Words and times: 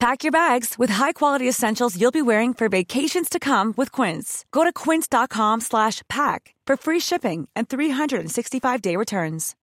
Pack 0.00 0.24
your 0.24 0.32
bags 0.32 0.78
with 0.78 0.88
high-quality 0.88 1.46
essentials 1.46 2.00
you'll 2.00 2.10
be 2.10 2.22
wearing 2.22 2.54
for 2.54 2.70
vacations 2.70 3.28
to 3.28 3.38
come 3.38 3.74
with 3.76 3.92
Quince. 3.92 4.46
Go 4.50 4.64
to 4.64 4.72
quince.com 4.72 5.60
slash 5.60 6.00
pack 6.08 6.54
for 6.66 6.78
free 6.78 7.00
shipping 7.00 7.50
and 7.54 7.68
365-day 7.68 8.96
returns. 8.96 9.54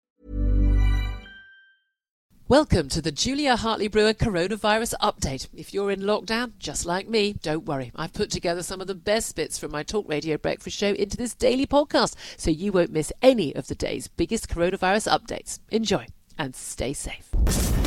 Welcome 2.47 2.87
to 2.89 3.01
the 3.01 3.11
Julia 3.11 3.55
Hartley 3.55 3.87
Brewer 3.87 4.13
Coronavirus 4.13 4.93
Update. 5.01 5.47
If 5.55 5.73
you're 5.73 5.89
in 5.89 6.01
lockdown, 6.01 6.51
just 6.59 6.85
like 6.85 7.09
me, 7.09 7.33
don't 7.41 7.65
worry. 7.65 7.91
I've 7.95 8.13
put 8.13 8.29
together 8.29 8.61
some 8.61 8.79
of 8.79 8.85
the 8.85 8.93
best 8.93 9.35
bits 9.35 9.57
from 9.57 9.71
my 9.71 9.81
Talk 9.81 10.07
Radio 10.07 10.37
Breakfast 10.37 10.77
show 10.77 10.91
into 10.91 11.17
this 11.17 11.33
daily 11.33 11.65
podcast, 11.65 12.13
so 12.37 12.51
you 12.51 12.71
won't 12.71 12.91
miss 12.91 13.11
any 13.23 13.55
of 13.55 13.65
the 13.65 13.75
day's 13.75 14.07
biggest 14.07 14.49
coronavirus 14.49 15.11
updates. 15.11 15.59
Enjoy 15.71 16.05
and 16.37 16.55
stay 16.55 16.93
safe. 16.93 17.27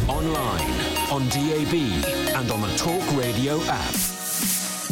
Online, 0.09 0.70
on 1.11 1.29
DAB, 1.29 1.75
and 2.34 2.51
on 2.51 2.61
the 2.61 2.77
Talk 2.77 3.03
Radio 3.17 3.61
app. 3.65 3.95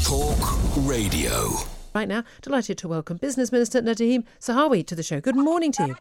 Talk 0.04 0.86
Radio. 0.86 1.77
Right 1.98 2.06
now, 2.06 2.22
delighted 2.42 2.78
to 2.78 2.86
welcome 2.86 3.16
Business 3.16 3.50
Minister 3.50 3.82
Nadhim 3.82 4.22
Zahawi 4.40 4.86
to 4.86 4.94
the 4.94 5.02
show. 5.02 5.20
Good 5.20 5.34
morning 5.34 5.72
to 5.72 5.88
you. 5.88 5.96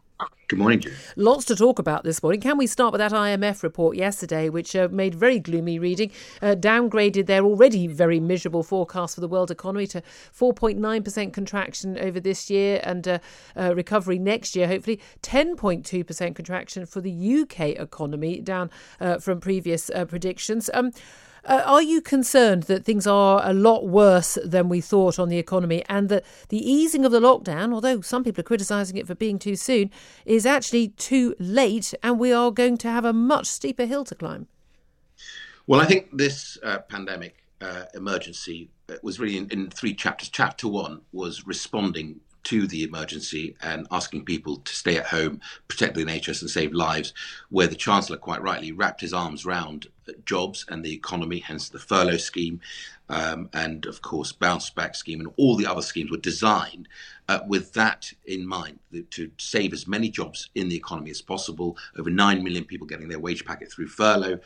Good 0.46 0.60
morning, 0.60 0.78
Jim. 0.78 0.92
Lots 1.16 1.44
to 1.46 1.56
talk 1.56 1.80
about 1.80 2.04
this 2.04 2.22
morning. 2.22 2.40
Can 2.40 2.56
we 2.56 2.68
start 2.68 2.92
with 2.92 3.00
that 3.00 3.10
IMF 3.10 3.64
report 3.64 3.96
yesterday, 3.96 4.48
which 4.48 4.76
uh, 4.76 4.86
made 4.92 5.16
very 5.16 5.40
gloomy 5.40 5.76
reading, 5.80 6.12
uh, 6.40 6.54
downgraded 6.54 7.26
their 7.26 7.44
already 7.44 7.88
very 7.88 8.20
miserable 8.20 8.62
forecast 8.62 9.16
for 9.16 9.20
the 9.20 9.26
world 9.26 9.50
economy 9.50 9.88
to 9.88 10.00
4.9% 10.32 11.32
contraction 11.32 11.98
over 11.98 12.20
this 12.20 12.48
year 12.48 12.80
and 12.84 13.08
uh, 13.08 13.18
uh, 13.56 13.74
recovery 13.74 14.20
next 14.20 14.54
year, 14.54 14.68
hopefully 14.68 15.00
10.2% 15.22 16.36
contraction 16.36 16.86
for 16.86 17.00
the 17.00 17.40
UK 17.40 17.70
economy, 17.70 18.40
down 18.40 18.70
uh, 19.00 19.18
from 19.18 19.40
previous 19.40 19.90
uh, 19.90 20.04
predictions. 20.04 20.70
Um, 20.72 20.92
uh, 21.44 21.62
are 21.64 21.82
you 21.82 22.00
concerned 22.00 22.64
that 22.64 22.84
things 22.84 23.06
are 23.06 23.40
a 23.44 23.52
lot 23.52 23.86
worse 23.86 24.38
than 24.44 24.68
we 24.68 24.80
thought 24.80 25.18
on 25.18 25.28
the 25.28 25.38
economy 25.38 25.84
and 25.88 26.08
that 26.08 26.24
the 26.48 26.58
easing 26.58 27.04
of 27.04 27.12
the 27.12 27.20
lockdown, 27.20 27.72
although 27.72 28.00
some 28.00 28.24
people 28.24 28.40
are 28.40 28.44
criticising 28.44 28.96
it 28.96 29.06
for 29.06 29.14
being 29.14 29.38
too 29.38 29.56
soon, 29.56 29.90
is 30.24 30.46
actually 30.46 30.88
too 30.88 31.34
late 31.38 31.94
and 32.02 32.18
we 32.18 32.32
are 32.32 32.50
going 32.50 32.76
to 32.78 32.88
have 32.88 33.04
a 33.04 33.12
much 33.12 33.46
steeper 33.46 33.86
hill 33.86 34.04
to 34.04 34.14
climb? 34.14 34.46
Well, 35.66 35.80
I 35.80 35.86
think 35.86 36.16
this 36.16 36.58
uh, 36.62 36.78
pandemic 36.78 37.44
uh, 37.60 37.84
emergency 37.94 38.70
uh, 38.88 38.94
was 39.02 39.20
really 39.20 39.36
in, 39.36 39.48
in 39.50 39.70
three 39.70 39.94
chapters. 39.94 40.28
Chapter 40.28 40.68
one 40.68 41.02
was 41.12 41.46
responding 41.46 42.20
to 42.44 42.66
the 42.66 42.82
emergency 42.82 43.54
and 43.60 43.86
asking 43.90 44.24
people 44.24 44.56
to 44.56 44.74
stay 44.74 44.96
at 44.96 45.06
home, 45.06 45.40
protect 45.66 45.94
the 45.94 46.04
NHS 46.04 46.40
and 46.40 46.50
save 46.50 46.72
lives, 46.72 47.12
where 47.50 47.66
the 47.66 47.74
Chancellor 47.74 48.16
quite 48.16 48.40
rightly 48.40 48.72
wrapped 48.72 49.02
his 49.02 49.12
arms 49.12 49.44
round 49.44 49.88
jobs 50.24 50.64
and 50.68 50.84
the 50.84 50.92
economy, 50.92 51.38
hence 51.38 51.68
the 51.68 51.78
furlough 51.78 52.16
scheme, 52.16 52.60
um, 53.08 53.48
and 53.54 53.86
of 53.86 54.02
course 54.02 54.32
bounce 54.32 54.70
back 54.70 54.94
scheme 54.94 55.20
and 55.20 55.32
all 55.36 55.56
the 55.56 55.66
other 55.66 55.82
schemes 55.82 56.10
were 56.10 56.18
designed 56.18 56.88
uh, 57.28 57.40
with 57.46 57.72
that 57.72 58.12
in 58.26 58.46
mind 58.46 58.78
to 59.10 59.30
save 59.38 59.72
as 59.72 59.86
many 59.86 60.08
jobs 60.08 60.50
in 60.54 60.68
the 60.68 60.76
economy 60.76 61.10
as 61.10 61.22
possible. 61.22 61.76
Over 61.98 62.10
9 62.10 62.42
million 62.42 62.64
people 62.64 62.86
getting 62.86 63.08
their 63.08 63.18
wage 63.18 63.44
packet 63.44 63.72
through 63.72 63.88
furlough. 63.88 64.40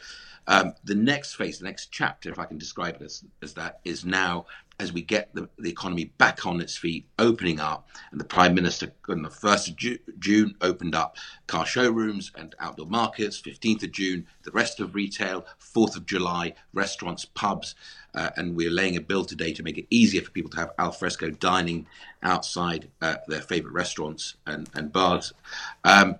Um, 0.48 0.74
the 0.84 0.94
next 0.94 1.34
phase, 1.34 1.60
the 1.60 1.64
next 1.64 1.92
chapter, 1.92 2.30
if 2.30 2.38
I 2.38 2.44
can 2.44 2.58
describe 2.58 2.96
it 2.96 3.02
as, 3.02 3.24
as 3.42 3.54
that, 3.54 3.80
is 3.84 4.04
now 4.04 4.46
as 4.80 4.92
we 4.92 5.02
get 5.02 5.32
the, 5.34 5.48
the 5.58 5.70
economy 5.70 6.06
back 6.18 6.44
on 6.44 6.60
its 6.60 6.76
feet, 6.76 7.06
opening 7.18 7.60
up. 7.60 7.88
And 8.10 8.18
the 8.18 8.24
Prime 8.24 8.54
Minister, 8.54 8.92
on 9.08 9.22
the 9.22 9.28
1st 9.28 9.68
of 9.68 9.76
Ju- 9.76 9.98
June, 10.18 10.56
opened 10.60 10.96
up 10.96 11.16
car 11.52 11.66
showrooms 11.66 12.32
and 12.34 12.54
outdoor 12.60 12.86
markets. 12.86 13.38
15th 13.38 13.82
of 13.82 13.92
June, 13.92 14.26
the 14.42 14.50
rest 14.52 14.80
of 14.80 14.94
retail. 14.94 15.44
4th 15.60 15.96
of 15.96 16.06
July, 16.06 16.54
restaurants, 16.72 17.26
pubs. 17.26 17.74
Uh, 18.14 18.30
and 18.38 18.56
we're 18.56 18.70
laying 18.70 18.96
a 18.96 19.02
bill 19.02 19.22
today 19.22 19.52
to 19.52 19.62
make 19.62 19.76
it 19.76 19.86
easier 19.90 20.22
for 20.22 20.30
people 20.30 20.50
to 20.50 20.56
have 20.56 20.72
alfresco 20.78 21.28
dining 21.28 21.86
outside 22.22 22.88
uh, 23.02 23.16
their 23.28 23.42
favorite 23.42 23.74
restaurants 23.74 24.36
and, 24.46 24.70
and 24.72 24.94
bars. 24.94 25.34
Um, 25.84 26.16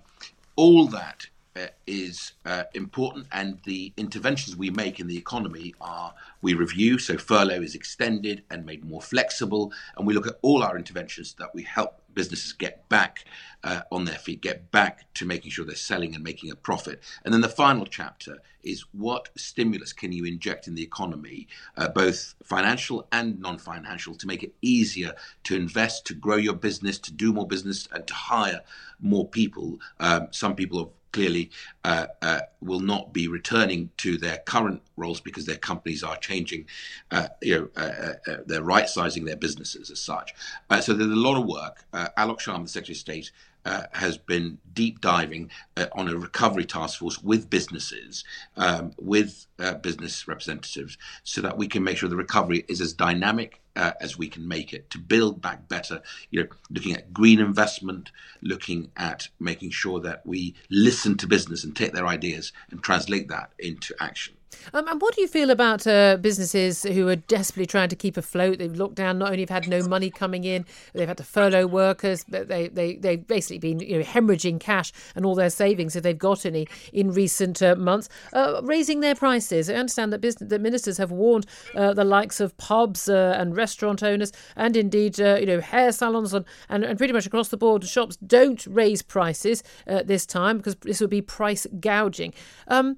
all 0.55 0.85
that 0.89 1.25
uh, 1.55 1.67
is 1.87 2.33
uh, 2.45 2.63
important, 2.75 3.25
and 3.31 3.59
the 3.63 3.91
interventions 3.97 4.55
we 4.55 4.69
make 4.69 4.99
in 4.99 5.07
the 5.07 5.17
economy 5.17 5.73
are 5.81 6.13
we 6.43 6.53
review. 6.53 6.99
So 6.99 7.17
furlough 7.17 7.61
is 7.61 7.73
extended 7.73 8.43
and 8.51 8.67
made 8.67 8.85
more 8.85 9.01
flexible, 9.01 9.71
and 9.97 10.05
we 10.05 10.13
look 10.13 10.27
at 10.27 10.37
all 10.43 10.61
our 10.61 10.77
interventions 10.77 11.33
that 11.39 11.53
we 11.55 11.63
help 11.63 12.02
businesses 12.13 12.53
get 12.53 12.87
back 12.89 13.25
uh, 13.63 13.81
on 13.91 14.05
their 14.05 14.17
feet, 14.17 14.41
get 14.41 14.71
back 14.71 15.11
to 15.15 15.25
making 15.25 15.51
sure 15.51 15.65
they're 15.65 15.75
selling 15.75 16.15
and 16.15 16.23
making 16.23 16.51
a 16.51 16.55
profit. 16.55 17.01
And 17.23 17.33
then 17.33 17.41
the 17.41 17.49
final 17.49 17.85
chapter 17.85 18.39
is 18.63 18.85
what 18.91 19.29
stimulus 19.35 19.93
can 19.93 20.11
you 20.11 20.25
inject 20.25 20.67
in 20.67 20.75
the 20.75 20.83
economy, 20.83 21.47
uh, 21.77 21.89
both 21.89 22.35
financial 22.43 23.07
and 23.11 23.39
non 23.39 23.57
financial, 23.57 24.15
to 24.15 24.27
make 24.27 24.43
it 24.43 24.53
easier 24.61 25.13
to 25.43 25.55
invest, 25.55 26.05
to 26.07 26.13
grow 26.13 26.37
your 26.37 26.55
business, 26.55 26.97
to 26.99 27.13
do 27.13 27.33
more 27.33 27.47
business, 27.47 27.87
and 27.91 28.07
to 28.07 28.13
hire 28.13 28.61
more 28.99 29.27
people. 29.27 29.79
Um, 29.99 30.27
some 30.31 30.55
people 30.55 30.79
have 30.79 30.89
clearly 31.13 31.49
uh, 31.85 32.07
uh, 32.21 32.41
will 32.59 32.81
not 32.81 33.13
be 33.13 33.27
returning 33.27 33.89
to 33.97 34.17
their 34.17 34.39
current 34.39 34.81
roles 34.97 35.21
because 35.21 35.45
their 35.45 35.57
companies 35.57 36.03
are 36.03 36.17
changing, 36.17 36.65
uh, 37.11 37.27
you 37.41 37.57
know, 37.57 37.69
uh, 37.77 37.79
uh, 37.79 38.31
uh, 38.31 38.37
they're 38.45 38.63
right 38.63 38.89
sizing 38.89 39.23
their 39.23 39.37
businesses 39.37 39.89
as 39.89 40.01
such. 40.01 40.33
so 40.81 40.93
there's 40.93 41.11
a 41.11 41.15
lot 41.15 41.39
of 41.39 41.45
work. 41.45 41.85
Alok 41.93 42.39
Sharma, 42.39 42.63
the 42.63 42.69
Secretary 42.69 42.95
of 42.95 42.97
State, 42.97 43.31
uh, 43.65 43.83
has 43.91 44.17
been 44.17 44.57
deep 44.73 45.01
diving 45.01 45.49
uh, 45.77 45.85
on 45.93 46.07
a 46.07 46.17
recovery 46.17 46.65
task 46.65 46.99
force 46.99 47.21
with 47.21 47.49
businesses, 47.49 48.23
um, 48.57 48.91
with 48.99 49.45
uh, 49.59 49.75
business 49.75 50.27
representatives, 50.27 50.97
so 51.23 51.41
that 51.41 51.57
we 51.57 51.67
can 51.67 51.83
make 51.83 51.97
sure 51.97 52.09
the 52.09 52.15
recovery 52.15 52.65
is 52.67 52.81
as 52.81 52.93
dynamic 52.93 53.61
uh, 53.75 53.91
as 53.99 54.17
we 54.17 54.27
can 54.27 54.47
make 54.47 54.73
it 54.73 54.89
to 54.89 54.99
build 54.99 55.41
back 55.41 55.67
better. 55.67 56.01
You 56.29 56.43
know, 56.43 56.49
looking 56.69 56.95
at 56.95 57.13
green 57.13 57.39
investment, 57.39 58.11
looking 58.41 58.91
at 58.97 59.29
making 59.39 59.71
sure 59.71 59.99
that 60.01 60.25
we 60.25 60.55
listen 60.69 61.17
to 61.17 61.27
business 61.27 61.63
and 61.63 61.75
take 61.75 61.93
their 61.93 62.07
ideas 62.07 62.51
and 62.71 62.83
translate 62.83 63.29
that 63.29 63.51
into 63.59 63.95
action. 63.99 64.35
Um, 64.73 64.87
and 64.87 65.01
what 65.01 65.15
do 65.15 65.21
you 65.21 65.27
feel 65.27 65.49
about 65.49 65.85
uh, 65.85 66.17
businesses 66.17 66.83
who 66.83 67.07
are 67.07 67.15
desperately 67.15 67.65
trying 67.65 67.89
to 67.89 67.95
keep 67.95 68.17
afloat? 68.17 68.59
They've 68.59 68.75
locked 68.75 68.95
down, 68.95 69.17
not 69.17 69.29
only 69.29 69.41
have 69.41 69.49
had 69.49 69.67
no 69.67 69.83
money 69.83 70.09
coming 70.09 70.43
in, 70.43 70.65
they've 70.93 71.07
had 71.07 71.17
to 71.17 71.23
furlough 71.23 71.67
workers, 71.67 72.23
but 72.27 72.47
they, 72.47 72.67
they, 72.67 72.95
they've 72.95 73.25
basically 73.25 73.59
been 73.59 73.79
you 73.79 73.99
know, 73.99 74.03
hemorrhaging 74.03 74.59
cash 74.59 74.91
and 75.15 75.25
all 75.25 75.35
their 75.35 75.49
savings, 75.49 75.95
if 75.95 76.03
they've 76.03 76.17
got 76.17 76.45
any, 76.45 76.67
in 76.91 77.11
recent 77.11 77.61
uh, 77.61 77.75
months, 77.75 78.09
uh, 78.33 78.61
raising 78.63 78.99
their 78.99 79.15
prices. 79.15 79.69
I 79.69 79.75
understand 79.75 80.13
that, 80.13 80.21
business, 80.21 80.49
that 80.49 80.61
ministers 80.61 80.97
have 80.97 81.11
warned 81.11 81.45
uh, 81.75 81.93
the 81.93 82.03
likes 82.03 82.39
of 82.39 82.55
pubs 82.57 83.09
uh, 83.09 83.35
and 83.37 83.55
restaurant 83.55 84.03
owners 84.03 84.31
and 84.55 84.75
indeed 84.75 85.19
uh, 85.19 85.37
you 85.39 85.45
know 85.45 85.59
hair 85.59 85.91
salons 85.91 86.33
and, 86.33 86.45
and, 86.69 86.83
and, 86.83 86.97
pretty 86.97 87.13
much 87.13 87.25
across 87.25 87.49
the 87.49 87.57
board 87.57 87.83
shops 87.83 88.15
don't 88.17 88.65
raise 88.67 89.01
prices 89.01 89.63
this 89.85 90.25
time 90.25 90.57
because 90.57 90.75
this 90.77 91.01
would 91.01 91.09
be 91.09 91.21
price 91.21 91.67
gouging. 91.79 92.33
Um, 92.67 92.97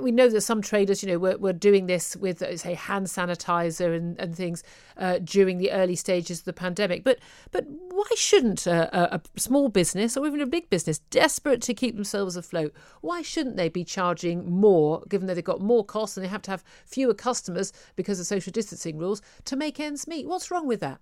we 0.00 0.12
know 0.12 0.28
that 0.28 0.40
some 0.42 0.62
traders, 0.62 1.02
you 1.02 1.08
know, 1.08 1.18
were, 1.18 1.36
were 1.38 1.52
doing 1.52 1.86
this 1.86 2.16
with, 2.16 2.42
uh, 2.42 2.56
say, 2.56 2.74
hand 2.74 3.06
sanitizer 3.06 3.96
and, 3.96 4.18
and 4.20 4.36
things 4.36 4.62
uh, 4.96 5.18
during 5.18 5.58
the 5.58 5.72
early 5.72 5.96
stages 5.96 6.40
of 6.40 6.44
the 6.44 6.52
pandemic. 6.52 7.02
But 7.04 7.18
but 7.50 7.66
why 7.68 8.06
shouldn't 8.16 8.66
a, 8.66 9.16
a, 9.16 9.20
small 9.36 9.68
business 9.68 10.16
or 10.16 10.26
even 10.26 10.40
a 10.40 10.46
big 10.46 10.70
business, 10.70 10.98
desperate 10.98 11.60
to 11.62 11.74
keep 11.74 11.96
themselves 11.96 12.36
afloat, 12.36 12.72
why 13.00 13.22
shouldn't 13.22 13.56
they 13.56 13.68
be 13.68 13.84
charging 13.84 14.50
more, 14.50 15.02
given 15.08 15.26
that 15.26 15.34
they've 15.34 15.44
got 15.44 15.60
more 15.60 15.84
costs 15.84 16.16
and 16.16 16.24
they 16.24 16.30
have 16.30 16.42
to 16.42 16.50
have 16.50 16.64
fewer 16.86 17.14
customers 17.14 17.72
because 17.96 18.20
of 18.20 18.26
social 18.26 18.52
distancing 18.52 18.98
rules 18.98 19.20
to 19.44 19.56
make 19.56 19.80
ends 19.80 20.06
meet? 20.06 20.26
What's 20.26 20.50
wrong 20.50 20.66
with 20.66 20.80
that? 20.80 21.00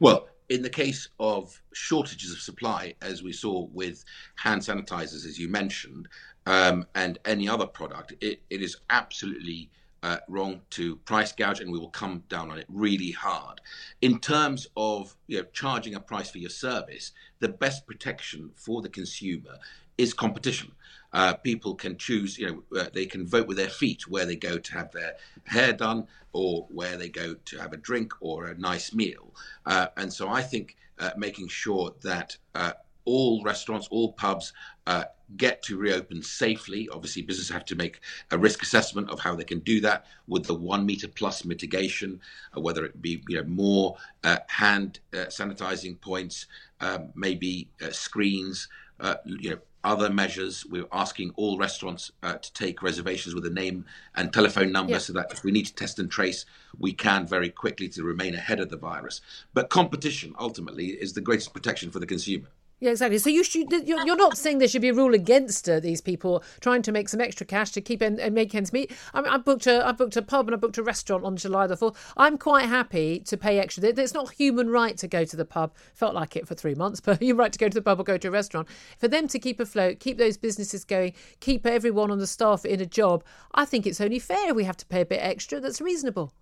Well, 0.00 0.28
in 0.48 0.62
the 0.62 0.70
case 0.70 1.08
of 1.20 1.60
shortages 1.72 2.32
of 2.32 2.38
supply, 2.38 2.94
as 3.02 3.22
we 3.22 3.32
saw 3.32 3.66
with 3.72 4.04
hand 4.36 4.62
sanitizers, 4.62 5.26
as 5.26 5.38
you 5.38 5.48
mentioned, 5.48 6.08
um, 6.48 6.86
and 6.94 7.18
any 7.26 7.46
other 7.46 7.66
product, 7.66 8.14
it, 8.22 8.40
it 8.48 8.62
is 8.62 8.78
absolutely 8.88 9.70
uh, 10.02 10.16
wrong 10.28 10.62
to 10.70 10.96
price 10.96 11.30
gouge, 11.30 11.60
and 11.60 11.70
we 11.70 11.78
will 11.78 11.90
come 11.90 12.22
down 12.30 12.50
on 12.50 12.58
it 12.58 12.64
really 12.70 13.10
hard. 13.10 13.60
In 14.00 14.18
terms 14.18 14.66
of 14.74 15.14
you 15.26 15.38
know, 15.38 15.44
charging 15.52 15.94
a 15.94 16.00
price 16.00 16.30
for 16.30 16.38
your 16.38 16.48
service, 16.48 17.12
the 17.40 17.50
best 17.50 17.86
protection 17.86 18.50
for 18.54 18.80
the 18.80 18.88
consumer 18.88 19.58
is 19.98 20.14
competition. 20.14 20.72
Uh, 21.12 21.34
people 21.34 21.74
can 21.74 21.98
choose, 21.98 22.38
you 22.38 22.46
know, 22.46 22.80
uh, 22.80 22.86
they 22.94 23.04
can 23.04 23.26
vote 23.26 23.46
with 23.46 23.58
their 23.58 23.68
feet 23.68 24.08
where 24.08 24.24
they 24.24 24.36
go 24.36 24.56
to 24.56 24.72
have 24.72 24.90
their 24.92 25.16
hair 25.44 25.74
done 25.74 26.06
or 26.32 26.66
where 26.70 26.96
they 26.96 27.10
go 27.10 27.34
to 27.44 27.58
have 27.58 27.74
a 27.74 27.78
drink 27.78 28.12
or 28.20 28.46
a 28.46 28.58
nice 28.58 28.94
meal. 28.94 29.34
Uh, 29.66 29.88
and 29.98 30.10
so 30.10 30.28
I 30.28 30.42
think 30.42 30.76
uh, 30.98 31.10
making 31.16 31.48
sure 31.48 31.94
that 32.02 32.36
uh, 32.54 32.72
all 33.08 33.42
restaurants, 33.42 33.88
all 33.90 34.12
pubs 34.12 34.52
uh, 34.86 35.04
get 35.38 35.62
to 35.62 35.78
reopen 35.78 36.22
safely. 36.22 36.88
Obviously, 36.92 37.22
businesses 37.22 37.50
have 37.50 37.64
to 37.64 37.74
make 37.74 38.00
a 38.30 38.38
risk 38.38 38.62
assessment 38.62 39.08
of 39.08 39.18
how 39.18 39.34
they 39.34 39.44
can 39.44 39.60
do 39.60 39.80
that 39.80 40.04
with 40.26 40.44
the 40.44 40.54
one 40.54 40.84
meter 40.84 41.08
plus 41.08 41.44
mitigation, 41.44 42.20
uh, 42.54 42.60
whether 42.60 42.84
it 42.84 43.00
be 43.00 43.22
you 43.28 43.36
know 43.38 43.48
more 43.48 43.96
uh, 44.24 44.36
hand 44.48 45.00
uh, 45.14 45.26
sanitizing 45.38 45.98
points, 46.00 46.46
um, 46.80 47.08
maybe 47.14 47.68
uh, 47.82 47.90
screens, 47.90 48.68
uh, 49.00 49.16
you 49.24 49.50
know. 49.50 49.58
Other 49.84 50.10
measures. 50.10 50.66
We're 50.66 50.88
asking 50.90 51.30
all 51.36 51.56
restaurants 51.56 52.10
to 52.22 52.52
take 52.52 52.82
reservations 52.82 53.32
with 53.32 53.46
a 53.46 53.50
name 53.50 53.86
and 54.16 54.32
telephone 54.32 54.72
number 54.72 54.94
yeah. 54.94 54.98
so 54.98 55.12
that 55.12 55.32
if 55.32 55.44
we 55.44 55.52
need 55.52 55.66
to 55.66 55.74
test 55.74 56.00
and 56.00 56.10
trace, 56.10 56.44
we 56.76 56.92
can 56.92 57.28
very 57.28 57.48
quickly 57.48 57.88
to 57.90 58.02
remain 58.02 58.34
ahead 58.34 58.58
of 58.58 58.70
the 58.70 58.76
virus. 58.76 59.20
But 59.54 59.70
competition 59.70 60.34
ultimately 60.38 60.88
is 60.88 61.12
the 61.12 61.20
greatest 61.20 61.54
protection 61.54 61.92
for 61.92 62.00
the 62.00 62.06
consumer. 62.06 62.48
Yeah, 62.80 62.92
exactly. 62.92 63.18
So 63.18 63.28
you 63.28 63.42
should, 63.42 63.72
you're 63.88 64.16
not 64.16 64.38
saying 64.38 64.58
there 64.58 64.68
should 64.68 64.82
be 64.82 64.90
a 64.90 64.94
rule 64.94 65.12
against 65.12 65.68
uh, 65.68 65.80
these 65.80 66.00
people 66.00 66.44
trying 66.60 66.82
to 66.82 66.92
make 66.92 67.08
some 67.08 67.20
extra 67.20 67.44
cash 67.44 67.72
to 67.72 67.80
keep 67.80 68.00
and, 68.00 68.20
and 68.20 68.32
make 68.32 68.54
ends 68.54 68.72
meet. 68.72 68.92
I, 69.12 69.20
mean, 69.20 69.32
I 69.32 69.36
booked 69.36 69.66
a 69.66 69.84
I 69.84 69.90
booked 69.90 70.16
a 70.16 70.22
pub 70.22 70.46
and 70.46 70.54
I 70.54 70.58
booked 70.58 70.78
a 70.78 70.82
restaurant 70.84 71.24
on 71.24 71.36
July 71.36 71.66
the 71.66 71.76
fourth. 71.76 72.12
I'm 72.16 72.38
quite 72.38 72.66
happy 72.66 73.18
to 73.20 73.36
pay 73.36 73.58
extra. 73.58 73.82
It's 73.82 74.14
not 74.14 74.32
human 74.32 74.70
right 74.70 74.96
to 74.98 75.08
go 75.08 75.24
to 75.24 75.36
the 75.36 75.44
pub. 75.44 75.74
Felt 75.92 76.14
like 76.14 76.36
it 76.36 76.46
for 76.46 76.54
three 76.54 76.76
months, 76.76 77.00
but 77.04 77.20
you're 77.20 77.34
right 77.34 77.52
to 77.52 77.58
go 77.58 77.68
to 77.68 77.74
the 77.74 77.82
pub 77.82 77.98
or 77.98 78.04
go 78.04 78.16
to 78.16 78.28
a 78.28 78.30
restaurant. 78.30 78.68
For 78.98 79.08
them 79.08 79.26
to 79.26 79.40
keep 79.40 79.58
afloat, 79.58 79.98
keep 79.98 80.16
those 80.16 80.36
businesses 80.36 80.84
going, 80.84 81.14
keep 81.40 81.66
everyone 81.66 82.12
on 82.12 82.18
the 82.18 82.28
staff 82.28 82.64
in 82.64 82.80
a 82.80 82.86
job. 82.86 83.24
I 83.54 83.64
think 83.64 83.88
it's 83.88 84.00
only 84.00 84.20
fair 84.20 84.54
we 84.54 84.64
have 84.64 84.76
to 84.76 84.86
pay 84.86 85.00
a 85.00 85.06
bit 85.06 85.20
extra. 85.20 85.58
That's 85.58 85.80
reasonable. 85.80 86.32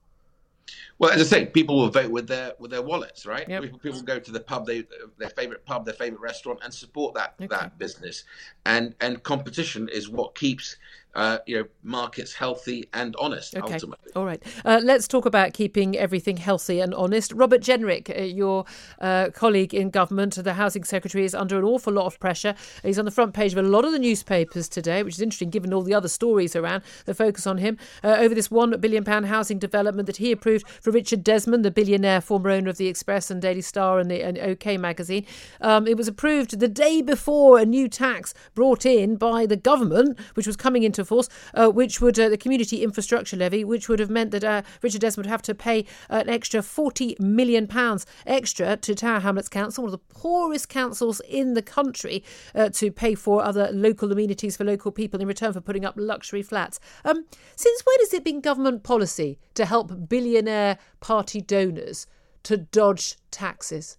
Well, 0.98 1.10
as 1.10 1.20
I 1.20 1.24
say, 1.24 1.46
people 1.46 1.76
will 1.76 1.90
vote 1.90 2.10
with 2.10 2.26
their 2.26 2.54
with 2.58 2.70
their 2.70 2.82
wallets, 2.82 3.26
right? 3.26 3.48
Yep. 3.48 3.62
People, 3.62 3.78
people 3.78 4.02
go 4.02 4.18
to 4.18 4.30
the 4.30 4.40
pub, 4.40 4.66
they, 4.66 4.84
their 5.18 5.30
favorite 5.30 5.64
pub, 5.64 5.84
their 5.84 5.94
favorite 5.94 6.20
restaurant, 6.20 6.60
and 6.62 6.72
support 6.72 7.14
that 7.14 7.34
okay. 7.40 7.46
that 7.48 7.78
business. 7.78 8.24
And 8.64 8.94
and 9.00 9.22
competition 9.22 9.88
is 9.88 10.08
what 10.08 10.34
keeps 10.34 10.76
uh, 11.16 11.38
you 11.46 11.58
know, 11.58 11.66
markets 11.82 12.34
healthy 12.34 12.88
and 12.92 13.16
honest. 13.18 13.56
Okay. 13.56 13.72
Ultimately, 13.72 14.12
all 14.14 14.26
right. 14.26 14.42
Uh, 14.64 14.80
let's 14.84 15.08
talk 15.08 15.24
about 15.24 15.54
keeping 15.54 15.96
everything 15.96 16.36
healthy 16.36 16.78
and 16.78 16.94
honest. 16.94 17.32
Robert 17.32 17.62
Jenrick, 17.62 18.16
uh, 18.16 18.22
your 18.22 18.66
uh, 19.00 19.30
colleague 19.30 19.74
in 19.74 19.90
government, 19.90 20.34
the 20.34 20.54
housing 20.54 20.84
secretary, 20.84 21.24
is 21.24 21.34
under 21.34 21.58
an 21.58 21.64
awful 21.64 21.94
lot 21.94 22.04
of 22.04 22.20
pressure. 22.20 22.54
He's 22.82 22.98
on 22.98 23.06
the 23.06 23.10
front 23.10 23.32
page 23.32 23.52
of 23.52 23.58
a 23.58 23.62
lot 23.62 23.86
of 23.86 23.92
the 23.92 23.98
newspapers 23.98 24.68
today, 24.68 25.02
which 25.02 25.14
is 25.14 25.22
interesting 25.22 25.48
given 25.48 25.72
all 25.72 25.82
the 25.82 25.94
other 25.94 26.08
stories 26.08 26.54
around 26.54 26.82
that 27.06 27.14
focus 27.14 27.46
on 27.46 27.58
him 27.58 27.78
uh, 28.04 28.16
over 28.18 28.34
this 28.34 28.50
one 28.50 28.78
billion 28.78 29.02
pound 29.02 29.26
housing 29.26 29.58
development 29.58 30.06
that 30.06 30.18
he 30.18 30.32
approved 30.32 30.68
for 30.68 30.90
Richard 30.90 31.24
Desmond, 31.24 31.64
the 31.64 31.70
billionaire 31.70 32.20
former 32.20 32.50
owner 32.50 32.68
of 32.68 32.76
the 32.76 32.88
Express 32.88 33.30
and 33.30 33.40
Daily 33.40 33.62
Star 33.62 33.98
and 33.98 34.10
the 34.10 34.22
and 34.22 34.36
OK 34.38 34.76
magazine. 34.76 35.24
Um, 35.62 35.86
it 35.86 35.96
was 35.96 36.08
approved 36.08 36.60
the 36.60 36.68
day 36.68 37.00
before 37.00 37.58
a 37.58 37.64
new 37.64 37.88
tax 37.88 38.34
brought 38.54 38.84
in 38.84 39.16
by 39.16 39.46
the 39.46 39.56
government, 39.56 40.18
which 40.34 40.46
was 40.46 40.56
coming 40.56 40.82
into 40.82 41.05
force, 41.06 41.28
uh, 41.54 41.68
which 41.68 42.00
would 42.00 42.18
uh, 42.18 42.28
the 42.28 42.36
community 42.36 42.82
infrastructure 42.82 43.36
levy, 43.36 43.64
which 43.64 43.88
would 43.88 43.98
have 43.98 44.10
meant 44.10 44.30
that 44.32 44.44
uh, 44.44 44.62
Richard 44.82 45.00
Desmond 45.00 45.26
would 45.26 45.30
have 45.30 45.42
to 45.42 45.54
pay 45.54 45.84
an 46.08 46.28
extra 46.28 46.62
forty 46.62 47.16
million 47.18 47.66
pounds 47.66 48.06
extra 48.26 48.76
to 48.76 48.94
Tower 48.94 49.20
Hamlets 49.20 49.48
Council, 49.48 49.84
one 49.84 49.92
of 49.92 49.98
the 49.98 50.14
poorest 50.14 50.68
councils 50.68 51.20
in 51.28 51.54
the 51.54 51.62
country, 51.62 52.22
uh, 52.54 52.68
to 52.70 52.90
pay 52.90 53.14
for 53.14 53.42
other 53.42 53.70
local 53.72 54.12
amenities 54.12 54.56
for 54.56 54.64
local 54.64 54.92
people 54.92 55.20
in 55.20 55.28
return 55.28 55.52
for 55.52 55.60
putting 55.60 55.84
up 55.84 55.94
luxury 55.96 56.42
flats. 56.42 56.80
Um, 57.04 57.24
since 57.54 57.82
when 57.84 58.00
has 58.00 58.14
it 58.14 58.24
been 58.24 58.40
government 58.40 58.82
policy 58.82 59.38
to 59.54 59.64
help 59.64 60.08
billionaire 60.08 60.78
party 61.00 61.40
donors 61.40 62.06
to 62.42 62.56
dodge 62.56 63.16
taxes? 63.30 63.98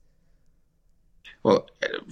Well, 1.43 1.67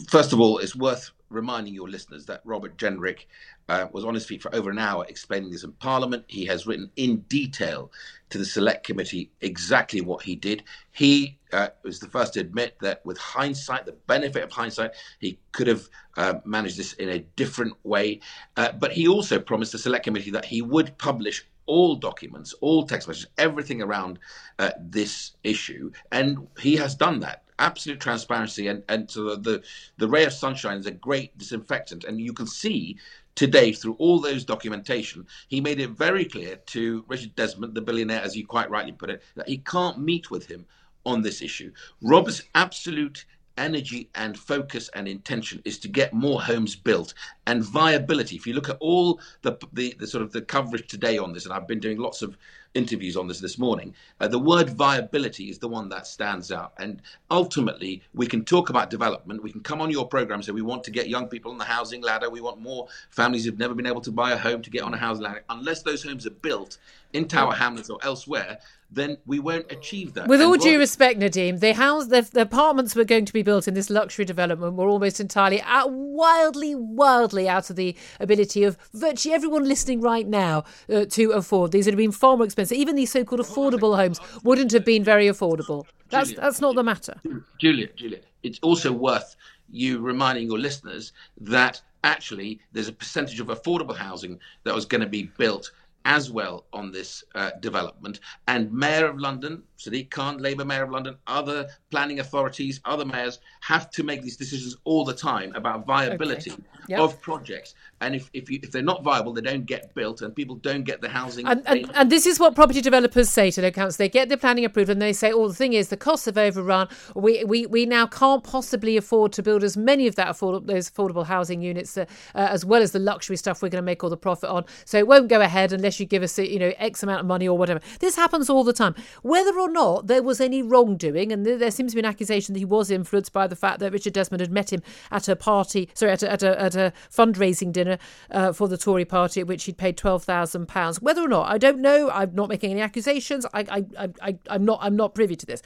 first 0.08 0.34
of 0.34 0.40
all, 0.40 0.60
it's 0.60 0.76
worth 0.76 1.12
reminding 1.30 1.74
your 1.74 1.90
listeners 1.90 2.26
that 2.26 2.42
Robert 2.46 2.78
Jenrick 2.78 3.26
uh, 3.68 3.88
was 3.92 4.06
on 4.06 4.14
his 4.14 4.26
feet 4.26 4.42
for 4.42 4.54
over 4.56 4.70
an 4.70 4.80
hour 4.80 5.06
explaining 5.10 5.52
this 5.52 5.64
in 5.64 5.72
Parliament. 5.74 6.24
He 6.28 6.46
has 6.46 6.68
written 6.68 6.90
in 6.96 7.18
detail 7.22 7.92
to 8.30 8.38
the 8.38 8.46
Select 8.46 8.86
Committee 8.86 9.32
exactly 9.42 10.02
what 10.02 10.24
he 10.24 10.36
did. 10.36 10.64
He 10.92 11.38
uh, 11.52 11.70
was 11.84 12.00
the 12.00 12.08
first 12.08 12.34
to 12.34 12.40
admit 12.40 12.78
that, 12.82 13.06
with 13.06 13.18
hindsight, 13.18 13.86
the 13.86 13.94
benefit 14.08 14.44
of 14.44 14.52
hindsight, 14.52 14.92
he 15.20 15.40
could 15.52 15.68
have 15.68 15.90
uh, 16.18 16.36
managed 16.46 16.78
this 16.78 16.94
in 16.94 17.10
a 17.10 17.20
different 17.20 17.74
way. 17.84 18.22
Uh, 18.56 18.72
but 18.74 18.92
he 18.92 19.08
also 19.08 19.40
promised 19.40 19.72
the 19.72 19.80
Select 19.80 20.06
Committee 20.06 20.32
that 20.32 20.46
he 20.46 20.62
would 20.62 20.98
publish 20.98 21.48
all 21.66 21.96
documents, 21.96 22.54
all 22.62 22.86
text 22.86 23.08
messages, 23.08 23.30
everything 23.40 23.82
around 23.82 24.20
uh, 24.60 24.70
this 24.80 25.32
issue, 25.44 25.92
and 26.12 26.48
he 26.60 26.76
has 26.76 26.94
done 26.94 27.20
that 27.20 27.44
absolute 27.60 28.00
transparency 28.00 28.68
and 28.68 28.84
and 28.90 29.10
so 29.10 29.36
the, 29.36 29.38
the 29.38 29.63
the 29.98 30.07
ray 30.07 30.25
of 30.25 30.34
sunshine 30.34 30.78
is 30.78 30.86
a 30.86 30.92
great 30.92 31.38
disinfectant 31.38 32.04
and 32.04 32.19
you 32.19 32.34
can 32.34 32.48
see 32.48 32.98
today 33.36 33.74
through 33.74 33.96
all 34.00 34.19
those 34.19 34.44
documentation, 34.46 35.28
he 35.50 35.62
made 35.62 35.80
it 35.80 35.92
very 35.92 36.25
clear 36.25 36.56
to 36.68 37.04
Richard 37.07 37.36
Desmond, 37.36 37.75
the 37.75 37.81
billionaire, 37.81 38.22
as 38.22 38.36
you 38.36 38.46
quite 38.48 38.69
rightly 38.69 38.94
put 38.94 39.10
it, 39.10 39.22
that 39.36 39.48
he 39.48 39.57
can't 39.57 40.00
meet 40.00 40.31
with 40.31 40.48
him 40.48 40.66
on 41.06 41.22
this 41.22 41.42
issue. 41.42 41.72
Rob's 42.02 42.44
absolute 42.56 43.25
energy 43.57 44.10
and 44.16 44.38
focus 44.38 44.90
and 44.94 45.07
intention 45.07 45.62
is 45.66 45.78
to 45.80 45.88
get 45.88 46.13
more 46.13 46.42
homes 46.42 46.75
built 46.75 47.13
and 47.48 47.63
viability. 47.63 48.36
If 48.36 48.48
you 48.48 48.54
look 48.54 48.69
at 48.69 48.78
all 48.80 49.19
the, 49.42 49.57
the, 49.74 49.96
the 50.00 50.07
sort 50.07 50.24
of 50.24 50.31
the 50.31 50.42
coverage 50.42 50.88
today 50.88 51.18
on 51.18 51.34
this, 51.34 51.46
and 51.46 51.54
I've 51.54 51.68
been 51.68 51.80
doing 51.80 51.98
lots 51.98 52.22
of 52.22 52.38
interviews 52.74 53.16
on 53.16 53.28
this 53.28 53.40
this 53.40 53.57
morning, 53.57 53.94
uh, 54.19 54.28
the 54.28 54.40
word 54.40 54.69
viability 54.69 55.50
is 55.50 55.60
the 55.60 55.68
one 55.68 55.90
that 55.90 56.06
stands 56.06 56.52
out. 56.52 56.74
And 56.78 57.02
ultimately, 57.31 58.02
we 58.13 58.28
can 58.28 58.44
talk 58.44 58.69
about 58.69 58.90
development. 58.90 59.44
We 59.44 59.52
can 59.52 59.62
come 59.62 59.81
on 59.81 59.90
your 59.90 60.07
program 60.07 60.40
and 60.40 60.46
say 60.46 60.52
we 60.52 60.62
want 60.62 60.84
to 60.86 60.92
get 60.92 61.07
young 61.10 61.28
people 61.28 61.52
on 61.52 61.57
the 61.57 61.63
housing 61.63 62.02
ladder. 62.02 62.30
We 62.30 62.42
want 62.42 62.60
more 62.60 62.88
families 63.10 63.46
who've 63.46 63.57
never 63.57 63.74
been 63.74 63.85
able 63.85 64.02
to 64.02 64.12
buy 64.12 64.31
a 64.31 64.38
home 64.38 64.62
to 64.62 64.69
get 64.69 64.83
on 64.83 64.94
a 64.94 64.97
housing 64.97 65.24
ladder. 65.24 65.44
Unless 65.50 65.83
those 65.83 66.04
homes 66.04 66.28
are 66.28 66.31
built 66.31 66.78
in 67.14 67.28
Tower 67.28 67.54
Hamlets 67.54 67.90
or 67.90 68.00
elsewhere, 68.04 68.59
then 68.92 69.18
we 69.25 69.39
won't 69.39 69.71
achieve 69.71 70.13
that. 70.13 70.27
With 70.27 70.42
and 70.42 70.47
all 70.47 70.57
due 70.57 70.80
respect, 70.80 71.19
Nadhim, 71.19 71.59
the 71.59 71.73
house, 71.73 72.07
the, 72.07 72.21
the, 72.21 72.42
apartments 72.42 72.95
were 72.95 73.04
going 73.04 73.25
to 73.25 73.33
be 73.33 73.42
built 73.42 73.68
in 73.68 73.73
this 73.73 73.89
luxury 73.89 74.25
development 74.25 74.75
were 74.75 74.87
almost 74.87 75.19
entirely 75.19 75.61
out, 75.63 75.92
wildly, 75.92 76.75
wildly 76.75 77.49
out 77.49 77.69
of 77.69 77.75
the 77.75 77.95
ability 78.19 78.63
of 78.63 78.77
virtually 78.94 79.33
everyone 79.33 79.65
listening 79.65 80.01
right 80.01 80.27
now 80.27 80.63
uh, 80.89 81.06
to 81.06 81.31
afford. 81.31 81.71
These 81.71 81.85
would 81.85 81.94
have 81.94 81.97
been 81.97 82.11
far 82.11 82.37
more 82.37 82.45
expensive. 82.45 82.77
Even 82.77 82.95
these 82.95 83.11
so-called 83.11 83.42
affordable 83.42 83.95
homes 83.95 84.19
wouldn't 84.44 84.71
have 84.71 84.85
been 84.85 85.04
very 85.04 85.25
affordable. 85.25 85.85
That's 86.09 86.30
Julia, 86.30 86.42
that's 86.42 86.61
not 86.61 86.75
the 86.75 86.83
matter. 86.83 87.15
Julia, 87.59 87.87
Julia, 87.95 88.19
it's 88.44 88.59
also 88.61 88.92
worth 88.92 89.35
you 89.69 89.99
reminding 89.99 90.47
your 90.47 90.59
listeners 90.59 91.11
that 91.42 91.81
actually 92.04 92.59
there's 92.71 92.87
a 92.87 92.94
percentage 92.94 93.39
of 93.39 93.47
affordable 93.47 93.95
housing 93.95 94.39
that 94.63 94.75
was 94.75 94.85
going 94.85 95.01
to 95.01 95.07
be 95.07 95.23
built 95.37 95.71
as 96.06 96.31
well 96.31 96.66
on 96.71 96.92
this 96.92 97.24
uh, 97.33 97.52
development. 97.59 98.19
And 98.47 98.71
Mayor 98.71 99.07
of 99.07 99.19
London, 99.19 99.64
Sadiq 99.78 100.09
Khan, 100.12 100.38
Labour 100.38 100.64
Mayor 100.64 100.83
of 100.83 100.92
London, 100.92 101.18
other 101.28 101.68
planning 101.90 102.19
authorities, 102.19 102.80
other 102.85 103.06
mayors 103.06 103.40
have 103.62 103.90
to 103.92 104.04
make 104.04 104.21
these 104.21 104.38
decisions 104.38 104.78
all 104.83 105.04
the 105.04 105.14
time 105.14 105.52
about 105.56 105.85
viability 105.85 106.52
okay. 106.52 106.64
Yep. 106.87 106.99
of 106.99 107.19
projects. 107.21 107.75
And 108.01 108.15
if 108.15 108.30
if, 108.33 108.49
you, 108.49 108.59
if, 108.61 108.71
they're 108.71 108.81
not 108.81 109.04
viable, 109.04 109.33
they 109.33 109.42
don't 109.42 109.65
get 109.65 109.94
built, 109.95 110.21
and 110.21 110.35
people 110.35 110.56
don't 110.56 110.83
get 110.83 111.01
the 111.01 111.09
housing. 111.09 111.47
And, 111.47 111.61
and, 111.65 111.92
and, 111.94 112.11
this 112.11 112.25
is 112.25 112.39
what 112.39 112.56
property 112.56 112.81
developers 112.81 113.30
say 113.30 113.51
to 113.51 113.61
their 113.61 113.71
council: 113.71 113.97
They 113.97 114.09
get 114.09 114.30
the 114.30 114.37
planning 114.37 114.65
approved, 114.65 114.89
and 114.89 115.01
they 115.01 115.13
say, 115.13 115.31
"Oh, 115.31 115.47
the 115.47 115.54
thing 115.54 115.73
is, 115.73 115.89
the 115.89 115.97
costs 115.97 116.25
have 116.25 116.37
overrun. 116.37 116.87
We 117.15 117.44
we, 117.44 117.65
we 117.65 117.85
now 117.85 118.07
can't 118.07 118.44
possibly 118.44 118.97
afford 118.97 119.33
to 119.33 119.44
build 119.44 119.63
as 119.63 119.77
many 119.77 120.07
of 120.07 120.15
that 120.15 120.27
affordable 120.27 120.65
those 120.65 120.89
affordable 120.89 121.25
housing 121.25 121.61
units, 121.61 121.97
uh, 121.97 122.06
uh, 122.33 122.47
as 122.51 122.65
well 122.65 122.81
as 122.81 122.92
the 122.92 122.99
luxury 122.99 123.37
stuff 123.37 123.61
we're 123.61 123.69
going 123.69 123.81
to 123.81 123.85
make 123.85 124.04
all 124.04 124.09
the 124.09 124.18
profit 124.18 124.49
on. 124.49 124.65
So 124.85 124.97
it 124.97 125.07
won't 125.07 125.27
go 125.27 125.42
ahead 125.42 125.73
unless 125.73 125.99
you 125.99 126.06
give 126.06 126.23
us, 126.23 126.37
you 126.37 126.59
know, 126.59 126.73
X 126.77 127.04
amount 127.04 127.21
of 127.21 127.25
money 127.25 127.47
or 127.47 127.57
whatever. 127.57 127.80
This 127.99 128.15
happens 128.15 128.49
all 128.49 128.63
the 128.63 128.73
time. 128.73 128.95
Whether 129.21 129.57
or 129.59 129.69
not 129.69 130.07
there 130.07 130.23
was 130.23 130.42
any 130.42 130.61
wrongdoing, 130.61 131.31
and 131.31 131.45
there, 131.45 131.57
there 131.57 131.71
seems 131.71 131.92
to 131.92 131.95
be 131.95 131.99
an 131.99 132.06
accusation 132.06 132.54
that 132.54 132.59
he 132.59 132.65
was 132.65 132.92
influenced 132.92 133.33
by 133.33 133.47
the 133.47 133.56
fact 133.56 133.80
that 133.80 133.92
Richard 133.92 134.13
Desmond 134.13 134.42
had 134.42 134.51
met 134.51 134.71
him 134.71 134.81
at 135.11 135.27
a 135.27 135.35
party, 135.35 135.89
sorry, 135.94 136.11
at 136.11 136.23
a, 136.23 136.31
at 136.31 136.44
a, 136.44 136.61
at 136.61 136.75
a 136.76 136.94
fundraising 137.10 137.72
dinner 137.72 137.98
uh, 138.32 138.54
for 138.54 138.68
the 138.68 138.78
Tory 138.78 139.06
party, 139.06 139.42
at 139.42 139.48
which 139.48 139.64
he'd 139.66 139.78
paid 139.78 139.98
twelve 139.98 140.24
thousand 140.24 140.68
pounds. 140.68 141.02
Whether 141.02 141.22
or 141.22 141.28
not, 141.28 141.50
I 141.50 141.58
don't 141.58 141.80
know. 141.80 142.10
I'm 142.10 142.34
not 142.36 142.50
making 142.50 142.72
any 142.72 142.82
accusations. 142.82 143.46
I, 143.54 143.86
I, 143.98 144.10
I, 144.22 144.38
I'm 144.50 144.66
not, 144.66 144.80
I'm 144.82 144.96
not 144.96 145.16
privy 145.16 145.36
to 145.36 145.46
this. 145.46 145.62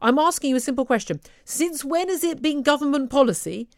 I'm 0.00 0.18
asking 0.18 0.50
you 0.50 0.56
a 0.56 0.60
simple 0.60 0.84
question. 0.84 1.20
Since 1.44 1.84
when 1.84 2.08
has 2.08 2.24
it 2.24 2.42
been 2.42 2.62
government 2.62 3.10
policy 3.10 3.68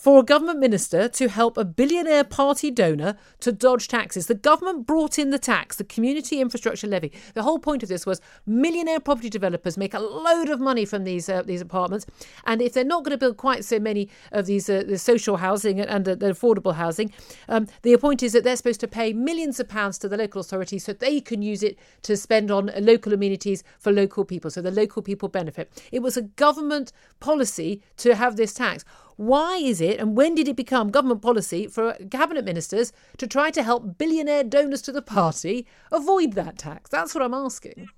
for 0.00 0.18
a 0.18 0.22
government 0.22 0.58
minister 0.58 1.08
to 1.08 1.28
help 1.28 1.58
a 1.58 1.64
billionaire 1.64 2.24
party 2.24 2.70
donor 2.70 3.18
to 3.38 3.52
dodge 3.52 3.86
taxes. 3.86 4.28
The 4.28 4.34
government 4.34 4.86
brought 4.86 5.18
in 5.18 5.28
the 5.28 5.38
tax, 5.38 5.76
the 5.76 5.84
community 5.84 6.40
infrastructure 6.40 6.86
levy. 6.86 7.12
The 7.34 7.42
whole 7.42 7.58
point 7.58 7.82
of 7.82 7.90
this 7.90 8.06
was 8.06 8.18
millionaire 8.46 8.98
property 8.98 9.28
developers 9.28 9.76
make 9.76 9.92
a 9.92 9.98
load 9.98 10.48
of 10.48 10.58
money 10.58 10.86
from 10.86 11.04
these 11.04 11.28
uh, 11.28 11.42
these 11.42 11.60
apartments, 11.60 12.06
and 12.46 12.62
if 12.62 12.72
they're 12.72 12.82
not 12.82 13.04
going 13.04 13.10
to 13.10 13.18
build 13.18 13.36
quite 13.36 13.62
so 13.62 13.78
many 13.78 14.08
of 14.32 14.46
these 14.46 14.70
uh, 14.70 14.82
the 14.86 14.96
social 14.96 15.36
housing 15.36 15.78
and 15.78 16.08
uh, 16.08 16.14
the 16.14 16.30
affordable 16.30 16.74
housing, 16.74 17.12
um, 17.50 17.66
the 17.82 17.94
point 17.98 18.22
is 18.22 18.32
that 18.32 18.42
they're 18.42 18.56
supposed 18.56 18.80
to 18.80 18.88
pay 18.88 19.12
millions 19.12 19.60
of 19.60 19.68
pounds 19.68 19.98
to 19.98 20.08
the 20.08 20.16
local 20.16 20.40
authorities 20.40 20.84
so 20.84 20.94
they 20.94 21.20
can 21.20 21.42
use 21.42 21.62
it 21.62 21.78
to 22.00 22.16
spend 22.16 22.50
on 22.50 22.70
local 22.78 23.12
amenities 23.12 23.62
for 23.78 23.92
local 23.92 24.24
people, 24.24 24.50
so 24.50 24.62
the 24.62 24.70
local 24.70 25.02
people 25.02 25.28
benefit. 25.28 25.70
It 25.92 26.00
was 26.00 26.16
a 26.16 26.22
government 26.22 26.90
policy 27.20 27.82
to 27.98 28.14
have 28.14 28.36
this 28.36 28.54
tax. 28.54 28.82
Why 29.20 29.56
is 29.58 29.82
it, 29.82 30.00
and 30.00 30.16
when 30.16 30.34
did 30.34 30.48
it 30.48 30.56
become 30.56 30.90
government 30.90 31.20
policy 31.20 31.66
for 31.66 31.92
cabinet 32.10 32.42
ministers 32.42 32.90
to 33.18 33.26
try 33.26 33.50
to 33.50 33.62
help 33.62 33.98
billionaire 33.98 34.44
donors 34.44 34.80
to 34.80 34.92
the 34.92 35.02
party 35.02 35.66
avoid 35.92 36.32
that 36.32 36.56
tax? 36.56 36.88
That's 36.88 37.14
what 37.14 37.22
I'm 37.22 37.34
asking. 37.34 37.90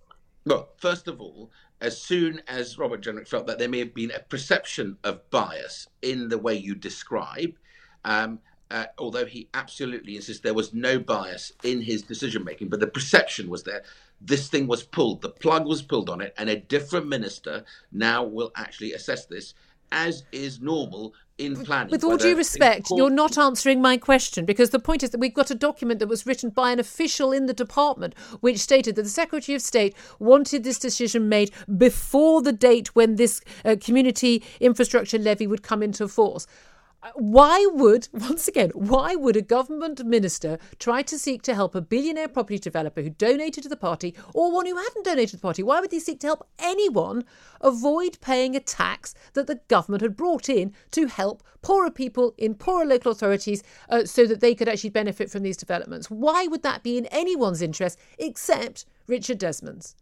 Well, 0.45 0.71
first 0.79 1.07
of 1.07 1.21
all, 1.21 1.52
as 1.81 2.02
soon 2.02 2.43
as 2.49 2.76
Robert 2.76 3.02
Jenrick 3.02 3.29
felt 3.29 3.47
that 3.47 3.61
there 3.61 3.69
may 3.69 3.79
have 3.79 3.95
been 3.95 4.11
a 4.11 4.19
perception 4.19 4.99
of 5.05 5.31
bias 5.31 5.87
in 6.02 6.29
the 6.29 6.38
way 6.38 6.57
you 6.57 6.75
describe, 6.75 7.55
um, 8.05 8.41
uh, 8.73 8.87
although 8.99 9.26
he 9.26 9.49
absolutely 9.55 10.17
insists 10.17 10.43
there 10.43 10.55
was 10.55 10.75
no 10.75 10.99
bias 10.99 11.52
in 11.62 11.83
his 11.83 12.02
decision 12.02 12.43
making, 12.43 12.69
but 12.69 12.81
the 12.81 12.87
perception 12.88 13.49
was 13.49 13.62
there. 13.62 13.85
This 14.21 14.49
thing 14.49 14.67
was 14.67 14.83
pulled, 14.83 15.23
the 15.23 15.29
plug 15.29 15.67
was 15.67 15.83
pulled 15.83 16.11
on 16.11 16.21
it, 16.21 16.35
and 16.37 16.50
a 16.50 16.57
different 16.57 17.07
minister 17.07 17.64
now 17.93 18.25
will 18.25 18.50
actually 18.57 18.93
assess 18.93 19.26
this 19.26 19.55
as 19.93 20.25
is 20.33 20.61
normal 20.61 21.15
in 21.39 21.57
planning. 21.65 21.91
With 21.91 22.05
all 22.05 22.17
due 22.17 22.37
respect, 22.37 22.89
you're 22.91 23.11
not 23.11 23.39
answering 23.39 23.81
my 23.81 23.97
question 23.97 24.45
because 24.45 24.71
the 24.71 24.79
point 24.79 25.03
is 25.03 25.11
that 25.11 25.19
we've 25.19 25.35
got 25.35 25.51
a 25.51 25.55
document 25.55 26.01
that 26.01 26.09
was 26.09 26.27
written 26.27 26.51
by 26.51 26.73
an 26.73 26.81
official 26.81 27.33
in 27.33 27.47
the 27.47 27.55
department 27.55 28.15
which 28.41 28.59
stated 28.59 28.97
that 28.97 29.03
the 29.03 29.09
Secretary 29.09 29.55
of 29.55 29.63
State 29.63 29.95
wanted 30.19 30.65
this 30.65 30.79
decision 30.79 31.29
made 31.29 31.51
before 31.77 32.43
the 32.43 32.53
date 32.53 32.95
when 32.95 33.17
this 33.17 33.41
uh, 33.65 33.77
community 33.81 34.43
infrastructure 34.61 35.19
levy 35.19 35.47
would 35.47 35.63
come 35.63 35.83
into 35.83 36.09
force 36.09 36.47
why 37.14 37.66
would, 37.73 38.09
once 38.12 38.49
again, 38.49 38.71
why 38.75 39.14
would 39.14 39.37
a 39.37 39.42
government 39.42 40.04
minister 40.04 40.59
try 40.78 41.02
to 41.02 41.18
seek 41.18 41.42
to 41.42 41.54
help 41.54 41.75
a 41.75 41.80
billionaire 41.80 42.28
property 42.28 42.59
developer 42.59 43.02
who 43.02 43.11
donated 43.11 43.62
to 43.62 43.68
the 43.68 43.76
party 43.76 44.14
or 44.35 44.52
one 44.52 44.66
who 44.66 44.76
hadn't 44.76 45.04
donated 45.04 45.30
to 45.30 45.37
the 45.37 45.42
party? 45.42 45.62
Why 45.62 45.80
would 45.80 45.90
they 45.90 45.99
seek 45.99 46.21
to 46.21 46.28
help 46.28 46.47
anyone 46.59 47.25
avoid 47.61 48.18
paying 48.21 48.54
a 48.56 48.61
tax 48.61 49.14
that 49.35 49.47
the 49.47 49.61
government 49.68 50.02
had 50.02 50.16
brought 50.16 50.49
in 50.49 50.73
to 50.92 51.06
help 51.06 51.42
poorer 51.62 51.90
people 51.90 52.35
in 52.38 52.54
poorer 52.54 52.85
local 52.85 53.12
authorities 53.12 53.62
uh, 53.88 54.04
so 54.04 54.26
that 54.26 54.40
they 54.40 54.54
could 54.54 54.68
actually 54.68 54.90
benefit 54.90 55.30
from 55.30 55.42
these 55.42 55.56
developments? 55.56 56.11
Why 56.11 56.47
would 56.47 56.62
that 56.62 56.82
be 56.82 56.99
in 56.99 57.06
anyone's 57.06 57.62
interest 57.62 57.99
except 58.18 58.87
Richard 59.06 59.38
Desmond's? 59.38 59.97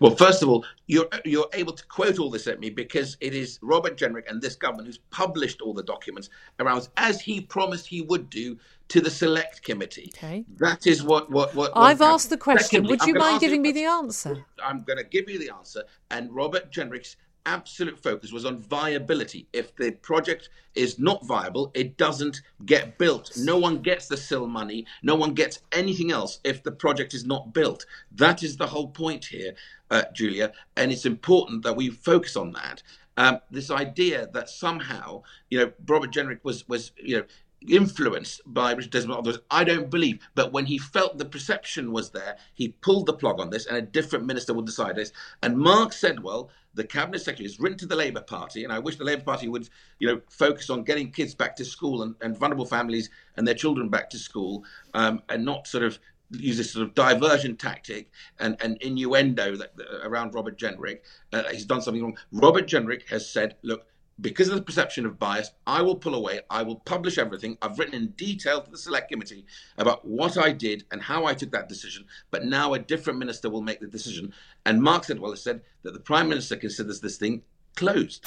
Well, 0.00 0.14
first 0.16 0.42
of 0.42 0.48
all, 0.48 0.64
you're 0.86 1.08
you're 1.24 1.48
able 1.52 1.72
to 1.72 1.86
quote 1.86 2.18
all 2.18 2.30
this 2.30 2.46
at 2.46 2.60
me 2.60 2.70
because 2.70 3.16
it 3.20 3.34
is 3.34 3.58
Robert 3.62 3.96
Jenrick 3.96 4.30
and 4.30 4.40
this 4.40 4.56
government 4.56 4.86
who's 4.86 4.98
published 5.10 5.60
all 5.60 5.74
the 5.74 5.82
documents 5.82 6.30
around 6.60 6.88
as 6.96 7.20
he 7.20 7.40
promised 7.40 7.86
he 7.86 8.02
would 8.02 8.30
do 8.30 8.58
to 8.88 9.00
the 9.00 9.10
select 9.10 9.62
committee. 9.62 10.10
Okay. 10.16 10.44
That 10.58 10.86
is 10.86 11.02
what 11.02 11.30
what 11.30 11.54
what. 11.54 11.72
I've 11.74 12.02
asked 12.02 12.30
the 12.30 12.36
question. 12.36 12.84
Secondly, 12.84 12.90
would 12.90 13.06
you 13.06 13.14
mind 13.14 13.40
giving 13.40 13.62
me 13.62 13.72
the 13.72 13.84
answer? 13.84 14.44
I'm 14.62 14.82
going 14.84 14.98
to 14.98 15.04
give 15.04 15.28
you 15.28 15.38
the 15.38 15.50
answer. 15.50 15.82
And 16.10 16.32
Robert 16.34 16.70
Jenrick's 16.72 17.16
absolute 17.46 17.98
focus 18.02 18.32
was 18.32 18.44
on 18.44 18.58
viability. 18.58 19.46
If 19.52 19.74
the 19.76 19.92
project 19.92 20.50
is 20.74 20.98
not 20.98 21.24
viable, 21.24 21.70
it 21.74 21.96
doesn't 21.96 22.42
get 22.66 22.98
built. 22.98 23.32
No 23.38 23.56
one 23.56 23.80
gets 23.80 24.08
the 24.08 24.16
CIL 24.16 24.46
money. 24.46 24.84
No 25.02 25.14
one 25.14 25.32
gets 25.32 25.60
anything 25.72 26.10
else 26.10 26.40
if 26.44 26.62
the 26.62 26.72
project 26.72 27.14
is 27.14 27.24
not 27.24 27.54
built. 27.54 27.86
That 28.12 28.42
is 28.42 28.56
the 28.56 28.66
whole 28.66 28.88
point 28.88 29.24
here, 29.24 29.54
uh, 29.90 30.02
Julia. 30.12 30.52
And 30.76 30.92
it's 30.92 31.06
important 31.06 31.62
that 31.62 31.76
we 31.76 31.88
focus 31.88 32.36
on 32.36 32.52
that. 32.52 32.82
Um, 33.16 33.40
this 33.50 33.70
idea 33.70 34.28
that 34.34 34.50
somehow, 34.50 35.22
you 35.48 35.58
know, 35.58 35.72
Robert 35.86 36.12
Jenrick 36.12 36.40
was 36.42 36.68
was 36.68 36.92
you 36.98 37.18
know 37.18 37.24
influenced 37.68 38.40
by 38.46 38.72
Richard 38.72 38.92
Desmond 38.92 39.18
others, 39.18 39.38
I 39.50 39.64
don't 39.64 39.90
believe. 39.90 40.26
But 40.34 40.52
when 40.52 40.66
he 40.66 40.78
felt 40.78 41.18
the 41.18 41.24
perception 41.24 41.92
was 41.92 42.10
there, 42.10 42.36
he 42.54 42.68
pulled 42.68 43.06
the 43.06 43.12
plug 43.12 43.40
on 43.40 43.50
this, 43.50 43.66
and 43.66 43.76
a 43.76 43.82
different 43.82 44.26
minister 44.26 44.54
will 44.54 44.62
decide 44.62 44.96
this. 44.96 45.12
And 45.42 45.56
Mark 45.56 45.92
Sedwill, 45.92 46.48
the 46.74 46.84
cabinet 46.84 47.20
secretary 47.20 47.48
has 47.48 47.58
written 47.58 47.78
to 47.78 47.86
the 47.86 47.96
Labour 47.96 48.20
Party, 48.20 48.64
and 48.64 48.72
I 48.72 48.78
wish 48.78 48.96
the 48.96 49.04
Labour 49.04 49.24
Party 49.24 49.48
would, 49.48 49.68
you 49.98 50.08
know, 50.08 50.20
focus 50.28 50.70
on 50.70 50.84
getting 50.84 51.10
kids 51.10 51.34
back 51.34 51.56
to 51.56 51.64
school 51.64 52.02
and, 52.02 52.14
and 52.20 52.36
vulnerable 52.36 52.66
families 52.66 53.10
and 53.36 53.46
their 53.46 53.54
children 53.54 53.88
back 53.88 54.10
to 54.10 54.18
school, 54.18 54.64
um, 54.94 55.22
and 55.28 55.44
not 55.44 55.66
sort 55.66 55.84
of 55.84 55.98
use 56.30 56.56
this 56.56 56.72
sort 56.72 56.86
of 56.86 56.94
diversion 56.94 57.56
tactic 57.56 58.10
and, 58.40 58.56
and 58.60 58.76
innuendo 58.82 59.56
that, 59.56 59.72
around 60.02 60.34
Robert 60.34 60.58
Jenrick. 60.58 61.00
Uh, 61.32 61.44
he's 61.50 61.64
done 61.64 61.80
something 61.80 62.02
wrong. 62.02 62.18
Robert 62.32 62.66
Jenrick 62.66 63.08
has 63.08 63.30
said, 63.30 63.56
look, 63.62 63.86
because 64.20 64.48
of 64.48 64.54
the 64.54 64.62
perception 64.62 65.04
of 65.04 65.18
bias, 65.18 65.50
I 65.66 65.82
will 65.82 65.96
pull 65.96 66.14
away. 66.14 66.40
I 66.48 66.62
will 66.62 66.76
publish 66.76 67.18
everything. 67.18 67.58
I've 67.60 67.78
written 67.78 67.94
in 67.94 68.08
detail 68.10 68.62
to 68.62 68.70
the 68.70 68.78
select 68.78 69.10
committee 69.10 69.44
about 69.76 70.06
what 70.06 70.38
I 70.38 70.52
did 70.52 70.84
and 70.90 71.02
how 71.02 71.26
I 71.26 71.34
took 71.34 71.50
that 71.52 71.68
decision. 71.68 72.06
But 72.30 72.44
now 72.44 72.74
a 72.74 72.78
different 72.78 73.18
minister 73.18 73.50
will 73.50 73.62
make 73.62 73.80
the 73.80 73.86
decision. 73.86 74.32
And 74.64 74.82
Mark 74.82 75.04
Sedwill 75.04 75.30
has 75.30 75.42
said 75.42 75.60
that 75.82 75.92
the 75.92 76.00
Prime 76.00 76.28
Minister 76.28 76.56
considers 76.56 77.00
this 77.00 77.18
thing 77.18 77.42
closed. 77.76 78.24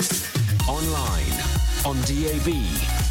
Online, 0.67 1.34
on 1.86 1.96
DAB, 2.01 2.53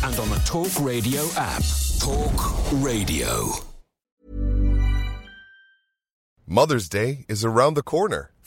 and 0.04 0.18
on 0.20 0.30
the 0.30 0.40
Talk 0.46 0.70
Radio 0.80 1.26
app. 1.36 1.62
Talk 1.98 2.72
Radio. 2.74 3.50
Mother's 6.46 6.88
Day 6.88 7.26
is 7.28 7.44
around 7.44 7.74
the 7.74 7.82
corner. 7.82 8.32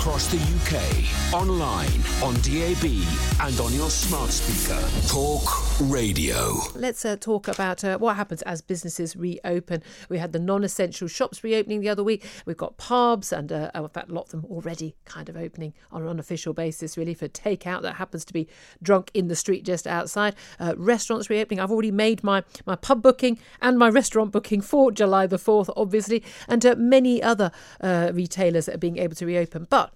Across 0.00 0.28
the 0.28 0.38
UK, 0.38 1.34
online, 1.34 1.90
on 2.22 2.32
DAB, 2.36 3.04
and 3.42 3.60
on 3.60 3.74
your 3.74 3.90
smart 3.90 4.30
speaker. 4.30 4.80
Talk 5.08 5.42
Radio. 5.78 6.54
Let's 6.74 7.04
uh, 7.04 7.16
talk 7.20 7.48
about 7.48 7.84
uh, 7.84 7.98
what 7.98 8.16
happens 8.16 8.40
as 8.42 8.62
businesses 8.62 9.14
reopen. 9.14 9.82
We 10.08 10.16
had 10.16 10.32
the 10.32 10.38
non 10.38 10.64
essential 10.64 11.06
shops 11.06 11.44
reopening 11.44 11.80
the 11.80 11.90
other 11.90 12.02
week. 12.02 12.24
We've 12.46 12.56
got 12.56 12.78
pubs, 12.78 13.30
and 13.30 13.52
uh, 13.52 13.70
in 13.74 13.88
fact, 13.88 14.10
a 14.10 14.14
lot 14.14 14.24
of 14.24 14.30
them 14.30 14.46
already 14.46 14.96
kind 15.04 15.28
of 15.28 15.36
opening 15.36 15.74
on 15.92 16.00
an 16.00 16.08
unofficial 16.08 16.54
basis, 16.54 16.96
really, 16.96 17.12
for 17.12 17.28
takeout 17.28 17.82
that 17.82 17.96
happens 17.96 18.24
to 18.24 18.32
be 18.32 18.48
drunk 18.82 19.10
in 19.12 19.28
the 19.28 19.36
street 19.36 19.66
just 19.66 19.86
outside. 19.86 20.34
Uh, 20.58 20.72
restaurants 20.78 21.28
reopening. 21.28 21.60
I've 21.60 21.70
already 21.70 21.90
made 21.90 22.24
my, 22.24 22.42
my 22.64 22.74
pub 22.74 23.02
booking 23.02 23.38
and 23.60 23.78
my 23.78 23.90
restaurant 23.90 24.32
booking 24.32 24.62
for 24.62 24.92
July 24.92 25.26
the 25.26 25.36
4th, 25.36 25.70
obviously, 25.76 26.24
and 26.48 26.64
uh, 26.64 26.74
many 26.78 27.22
other 27.22 27.52
uh, 27.82 28.12
retailers 28.14 28.64
that 28.64 28.76
are 28.76 28.78
being 28.78 28.96
able 28.96 29.14
to 29.16 29.26
reopen. 29.26 29.66
But 29.68 29.89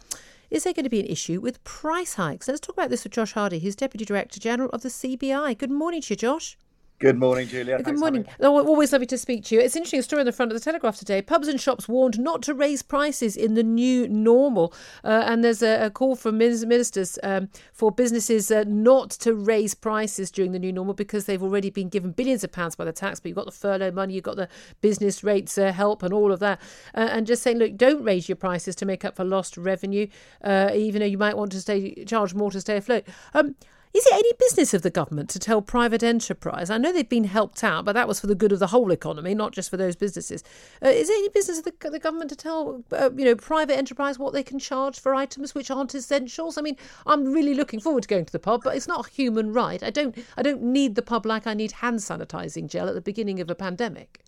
is 0.51 0.65
there 0.65 0.73
going 0.73 0.85
to 0.85 0.91
be 0.91 1.01
an 1.01 1.07
issue 1.07 1.41
with 1.41 1.63
price 1.65 2.15
hikes? 2.15 2.47
Let's 2.47 2.61
talk 2.61 2.77
about 2.77 2.91
this 2.91 3.05
with 3.05 3.13
Josh 3.13 3.33
Hardy, 3.33 3.59
who's 3.59 3.75
Deputy 3.75 4.05
Director 4.05 4.39
General 4.39 4.71
of 4.71 4.83
the 4.83 4.89
CBI. 4.89 5.59
Good 5.59 5.71
morning 5.71 6.01
to 6.03 6.13
you, 6.13 6.17
Josh. 6.17 6.57
Good 7.01 7.19
morning, 7.19 7.49
Julia. 7.49 7.83
Good 7.83 7.99
morning. 7.99 8.25
Oh, 8.41 8.65
always 8.65 8.93
lovely 8.93 9.09
to 9.09 9.19
speak 9.19 9.45
to 9.47 9.57
you. 9.57 9.61
It's 9.61 9.75
an 9.75 9.81
interesting 9.81 10.03
story 10.03 10.21
in 10.21 10.27
the 10.27 10.33
front 10.33 10.53
of 10.53 10.57
the 10.57 10.65
Telegraph 10.65 10.97
today. 10.97 11.21
Pubs 11.23 11.49
and 11.49 11.61
shops 11.61 11.89
warned 11.89 12.21
not 12.21 12.41
to 12.43 12.55
raise 12.55 12.83
prices 12.83 13.37
in 13.37 13.55
the 13.55 13.65
new 13.65 14.07
normal. 14.07 14.73
Uh, 15.03 15.25
and 15.27 15.43
there's 15.43 15.61
a, 15.61 15.87
a, 15.87 15.91
call 15.91 16.15
from 16.15 16.39
ministers 16.39 17.19
um, 17.25 17.49
for 17.73 17.91
businesses 17.91 18.49
uh, 18.49 18.63
not 18.69 19.11
to 19.11 19.35
raise 19.35 19.75
prices 19.75 20.31
during 20.31 20.53
the 20.53 20.59
new 20.59 20.73
normal 20.73 20.95
because 20.95 21.27
they've 21.27 21.43
already 21.43 21.69
been 21.69 21.89
given 21.89 22.13
billions 22.13 22.45
of 22.45 22.53
pounds 22.53 22.77
by 22.77 22.85
the 22.85 22.93
tax. 22.93 23.19
But 23.19 23.31
you've 23.31 23.37
got 23.37 23.47
the 23.47 23.53
furlough 23.53 23.91
money, 23.91 24.15
you've 24.15 24.23
got 24.23 24.37
the 24.37 24.49
business 24.81 25.25
rates 25.25 25.59
uh, 25.59 25.73
help, 25.73 26.05
and 26.05 26.15
all 26.15 26.31
of 26.31 26.39
that. 26.39 26.61
Uh, 26.95 27.09
and 27.11 27.27
just 27.27 27.43
saying, 27.43 27.59
look, 27.59 27.77
don't 27.77 28.05
raise 28.05 28.29
your 28.29 28.37
prices 28.37 28.77
to 28.77 28.87
make 28.87 29.05
up 29.05 29.17
for 29.17 29.25
lost 29.25 29.57
revenue, 29.57 30.07
uh, 30.43 30.71
even 30.73 31.01
though 31.01 31.07
you 31.07 31.19
might 31.19 31.37
want 31.37 31.51
to 31.53 31.61
stay 31.61 32.05
charge 32.05 32.35
more 32.35 32.53
to 32.53 32.61
stay 32.61 32.77
afloat. 32.77 33.05
Um, 33.35 33.57
is 33.95 34.05
it 34.07 34.13
any 34.13 34.33
business 34.41 34.75
of 34.75 34.83
the 34.83 34.91
government 34.91 35.31
to 35.31 35.39
tell 35.39 35.63
private 35.63 36.03
enterprise? 36.03 36.69
I 36.69 36.79
know 36.79 36.93
they've 36.93 37.09
been 37.09 37.25
helped 37.25 37.63
out, 37.63 37.85
but 37.85 37.93
that 37.93 38.09
was 38.09 38.19
for 38.19 38.27
the 38.27 38.35
good 38.35 38.51
of 38.51 38.59
the 38.59 38.67
whole 38.67 38.91
economy, 38.91 39.37
not 39.37 39.53
just 39.53 39.71
for 39.71 39.77
those 39.77 39.95
businesses. 39.95 40.43
Uh, 40.85 40.89
is 40.89 41.09
it 41.09 41.13
any 41.13 41.29
business 41.29 41.59
of 41.59 41.65
the, 41.65 41.91
the 41.91 42.01
government 42.01 42.29
to 42.31 42.37
tell 42.37 42.83
uh, 42.91 43.11
you 43.17 43.25
know 43.25 43.37
private 43.37 43.77
enterprise 43.77 44.19
what 44.19 44.33
they 44.33 44.43
can 44.43 44.59
charge 44.59 44.99
for 44.99 45.15
items 45.15 45.55
which 45.55 45.71
aren't 45.71 45.95
essentials? 45.95 46.59
I 46.59 46.63
mean, 46.63 46.77
I'm 47.07 47.33
really 47.33 47.55
looking 47.55 47.79
forward 47.79 48.03
to 48.03 48.09
going 48.09 48.25
to 48.25 48.33
the 48.33 48.41
pub, 48.41 48.63
but 48.65 48.75
it's 48.75 48.89
not 48.89 49.07
a 49.07 49.11
human 49.11 49.53
right. 49.53 49.81
I 49.81 49.91
don't 49.91 50.19
I 50.37 50.43
don't 50.43 50.63
need 50.63 50.97
the 50.97 51.03
pub 51.03 51.25
like 51.25 51.47
I 51.47 51.55
need 51.55 51.71
hand 51.71 52.01
sanitizing 52.01 52.67
gel 52.67 52.89
at 52.89 52.95
the 52.95 53.01
beginning 53.01 53.39
of 53.39 53.49
a 53.49 53.55
pandemic. 53.55 54.25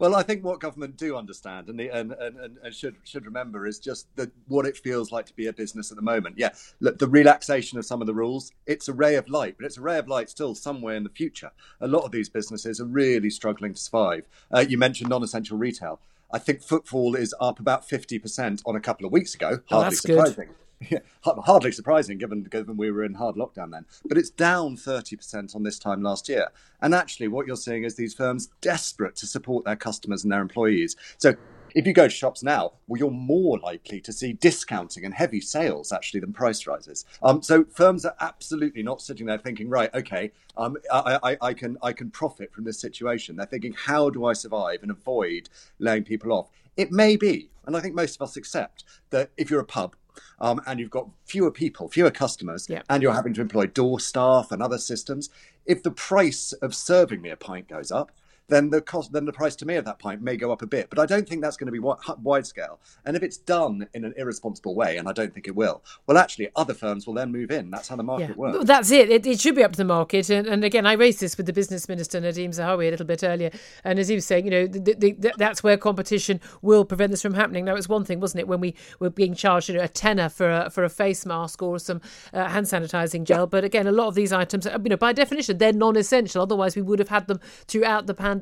Well, 0.00 0.16
I 0.16 0.22
think 0.22 0.42
what 0.42 0.60
government 0.60 0.96
do 0.96 1.14
understand 1.14 1.68
and, 1.68 1.78
the, 1.78 1.90
and, 1.90 2.12
and, 2.12 2.56
and, 2.62 2.74
should 2.74 2.96
should 3.04 3.26
remember 3.26 3.66
is 3.66 3.78
just 3.78 4.06
the, 4.16 4.30
what 4.48 4.64
it 4.64 4.78
feels 4.78 5.12
like 5.12 5.26
to 5.26 5.36
be 5.36 5.46
a 5.46 5.52
business 5.52 5.90
at 5.90 5.96
the 5.96 6.02
moment. 6.02 6.38
Yeah, 6.38 6.50
look, 6.80 6.98
the 6.98 7.06
relaxation 7.06 7.78
of 7.78 7.84
some 7.84 8.00
of 8.00 8.06
the 8.06 8.14
rules, 8.14 8.50
it's 8.66 8.88
a 8.88 8.94
ray 8.94 9.16
of 9.16 9.28
light, 9.28 9.56
but 9.58 9.66
it's 9.66 9.76
a 9.76 9.82
ray 9.82 9.98
of 9.98 10.08
light 10.08 10.30
still 10.30 10.54
somewhere 10.54 10.96
in 10.96 11.04
the 11.04 11.10
future. 11.10 11.50
A 11.82 11.86
lot 11.86 12.04
of 12.04 12.12
these 12.12 12.30
businesses 12.30 12.80
are 12.80 12.86
really 12.86 13.28
struggling 13.28 13.74
to 13.74 13.80
survive. 13.80 14.24
Uh, 14.50 14.64
you 14.66 14.78
mentioned 14.78 15.10
non-essential 15.10 15.58
retail. 15.58 16.00
I 16.32 16.38
think 16.38 16.62
footfall 16.62 17.14
is 17.14 17.34
up 17.38 17.60
about 17.60 17.86
50% 17.86 18.62
on 18.64 18.76
a 18.76 18.80
couple 18.80 19.04
of 19.04 19.12
weeks 19.12 19.34
ago. 19.34 19.60
Oh, 19.70 19.80
Hardly 19.82 19.96
surprising. 19.96 20.46
Good. 20.46 20.54
Yeah, 20.90 21.00
hardly 21.22 21.72
surprising 21.72 22.16
given 22.16 22.44
given 22.44 22.76
we 22.76 22.90
were 22.90 23.04
in 23.04 23.14
hard 23.14 23.36
lockdown 23.36 23.70
then. 23.70 23.84
But 24.06 24.16
it's 24.16 24.30
down 24.30 24.76
30% 24.76 25.54
on 25.54 25.62
this 25.62 25.78
time 25.78 26.02
last 26.02 26.28
year. 26.28 26.48
And 26.80 26.94
actually, 26.94 27.28
what 27.28 27.46
you're 27.46 27.56
seeing 27.56 27.84
is 27.84 27.96
these 27.96 28.14
firms 28.14 28.48
desperate 28.62 29.14
to 29.16 29.26
support 29.26 29.66
their 29.66 29.76
customers 29.76 30.22
and 30.22 30.32
their 30.32 30.40
employees. 30.40 30.96
So 31.18 31.34
if 31.74 31.86
you 31.86 31.92
go 31.92 32.04
to 32.04 32.10
shops 32.10 32.42
now, 32.42 32.72
well, 32.86 32.98
you're 32.98 33.10
more 33.10 33.58
likely 33.58 34.00
to 34.00 34.12
see 34.12 34.32
discounting 34.32 35.04
and 35.04 35.14
heavy 35.14 35.40
sales 35.40 35.92
actually 35.92 36.20
than 36.20 36.32
price 36.32 36.66
rises. 36.66 37.04
Um, 37.22 37.42
so 37.42 37.64
firms 37.64 38.04
are 38.04 38.16
absolutely 38.20 38.82
not 38.82 39.02
sitting 39.02 39.26
there 39.26 39.38
thinking, 39.38 39.68
right, 39.68 39.92
okay, 39.94 40.32
um, 40.56 40.76
I, 40.90 41.18
I, 41.22 41.36
I, 41.42 41.54
can 41.54 41.76
I 41.82 41.92
can 41.92 42.10
profit 42.10 42.52
from 42.52 42.64
this 42.64 42.80
situation. 42.80 43.36
They're 43.36 43.46
thinking, 43.46 43.74
how 43.74 44.10
do 44.10 44.24
I 44.24 44.32
survive 44.32 44.82
and 44.82 44.90
avoid 44.90 45.48
laying 45.78 46.04
people 46.04 46.32
off? 46.32 46.50
It 46.76 46.90
may 46.90 47.16
be, 47.16 47.50
and 47.66 47.76
I 47.76 47.80
think 47.80 47.94
most 47.94 48.16
of 48.16 48.22
us 48.22 48.36
accept 48.36 48.84
that 49.10 49.30
if 49.36 49.50
you're 49.50 49.60
a 49.60 49.64
pub 49.64 49.94
um, 50.40 50.60
and 50.66 50.80
you've 50.80 50.90
got 50.90 51.08
fewer 51.24 51.50
people, 51.50 51.88
fewer 51.88 52.10
customers, 52.10 52.66
yeah. 52.68 52.82
and 52.88 53.02
you're 53.02 53.12
having 53.12 53.34
to 53.34 53.40
employ 53.40 53.66
door 53.66 54.00
staff 54.00 54.52
and 54.52 54.62
other 54.62 54.78
systems, 54.78 55.30
if 55.66 55.82
the 55.82 55.90
price 55.90 56.52
of 56.54 56.74
serving 56.74 57.20
me 57.20 57.30
a 57.30 57.36
pint 57.36 57.68
goes 57.68 57.90
up, 57.90 58.10
then 58.50 58.70
the 58.70 58.80
cost, 58.80 59.12
then 59.12 59.24
the 59.24 59.32
price 59.32 59.56
to 59.56 59.66
me 59.66 59.76
of 59.76 59.84
that 59.84 59.98
pint 59.98 60.22
may 60.22 60.36
go 60.36 60.52
up 60.52 60.62
a 60.62 60.66
bit. 60.66 60.90
But 60.90 60.98
I 60.98 61.06
don't 61.06 61.28
think 61.28 61.42
that's 61.42 61.56
going 61.56 61.66
to 61.66 61.72
be 61.72 61.78
wide 62.22 62.46
scale. 62.46 62.80
And 63.04 63.16
if 63.16 63.22
it's 63.22 63.36
done 63.36 63.88
in 63.94 64.04
an 64.04 64.14
irresponsible 64.16 64.74
way, 64.74 64.96
and 64.96 65.08
I 65.08 65.12
don't 65.12 65.32
think 65.32 65.46
it 65.46 65.54
will, 65.54 65.82
well, 66.06 66.18
actually, 66.18 66.50
other 66.56 66.74
firms 66.74 67.06
will 67.06 67.14
then 67.14 67.32
move 67.32 67.50
in. 67.50 67.70
That's 67.70 67.88
how 67.88 67.96
the 67.96 68.02
market 68.02 68.30
yeah. 68.30 68.36
works. 68.36 68.64
That's 68.64 68.90
it. 68.90 69.10
it. 69.10 69.26
it. 69.26 69.40
should 69.40 69.54
be 69.54 69.64
up 69.64 69.72
to 69.72 69.78
the 69.78 69.84
market. 69.84 70.28
And, 70.30 70.46
and, 70.46 70.64
again, 70.64 70.86
I 70.86 70.92
raised 70.92 71.20
this 71.20 71.36
with 71.36 71.46
the 71.46 71.52
business 71.52 71.88
minister 71.88 72.20
Nadhim 72.20 72.50
Zahawi 72.50 72.88
a 72.88 72.90
little 72.90 73.06
bit 73.06 73.22
earlier, 73.22 73.50
and 73.84 73.98
as 73.98 74.08
he 74.08 74.14
was 74.14 74.26
saying, 74.26 74.44
you 74.44 74.50
know, 74.50 74.66
the, 74.66 74.94
the, 74.94 75.12
the, 75.12 75.32
that's 75.36 75.62
where 75.62 75.76
competition 75.76 76.40
will 76.62 76.84
prevent 76.84 77.10
this 77.10 77.22
from 77.22 77.34
happening. 77.34 77.64
Now, 77.64 77.76
it's 77.76 77.88
one 77.88 78.04
thing, 78.04 78.20
wasn't 78.20 78.40
it, 78.40 78.48
when 78.48 78.60
we 78.60 78.74
were 78.98 79.10
being 79.10 79.34
charged, 79.34 79.68
you 79.68 79.76
know, 79.76 79.82
a 79.82 79.88
tenner 79.88 80.28
for 80.28 80.50
a 80.50 80.70
for 80.70 80.84
a 80.84 80.88
face 80.88 81.24
mask 81.24 81.62
or 81.62 81.78
some 81.78 82.00
uh, 82.32 82.48
hand 82.48 82.66
sanitizing 82.66 83.24
gel. 83.24 83.46
But 83.46 83.64
again, 83.64 83.86
a 83.86 83.92
lot 83.92 84.08
of 84.08 84.14
these 84.14 84.32
items, 84.32 84.66
you 84.66 84.90
know, 84.90 84.96
by 84.96 85.12
definition, 85.12 85.58
they're 85.58 85.72
non-essential. 85.72 86.42
Otherwise, 86.42 86.76
we 86.76 86.82
would 86.82 86.98
have 86.98 87.08
had 87.08 87.26
them 87.26 87.40
throughout 87.66 88.06
the 88.06 88.14
pandemic. 88.14 88.39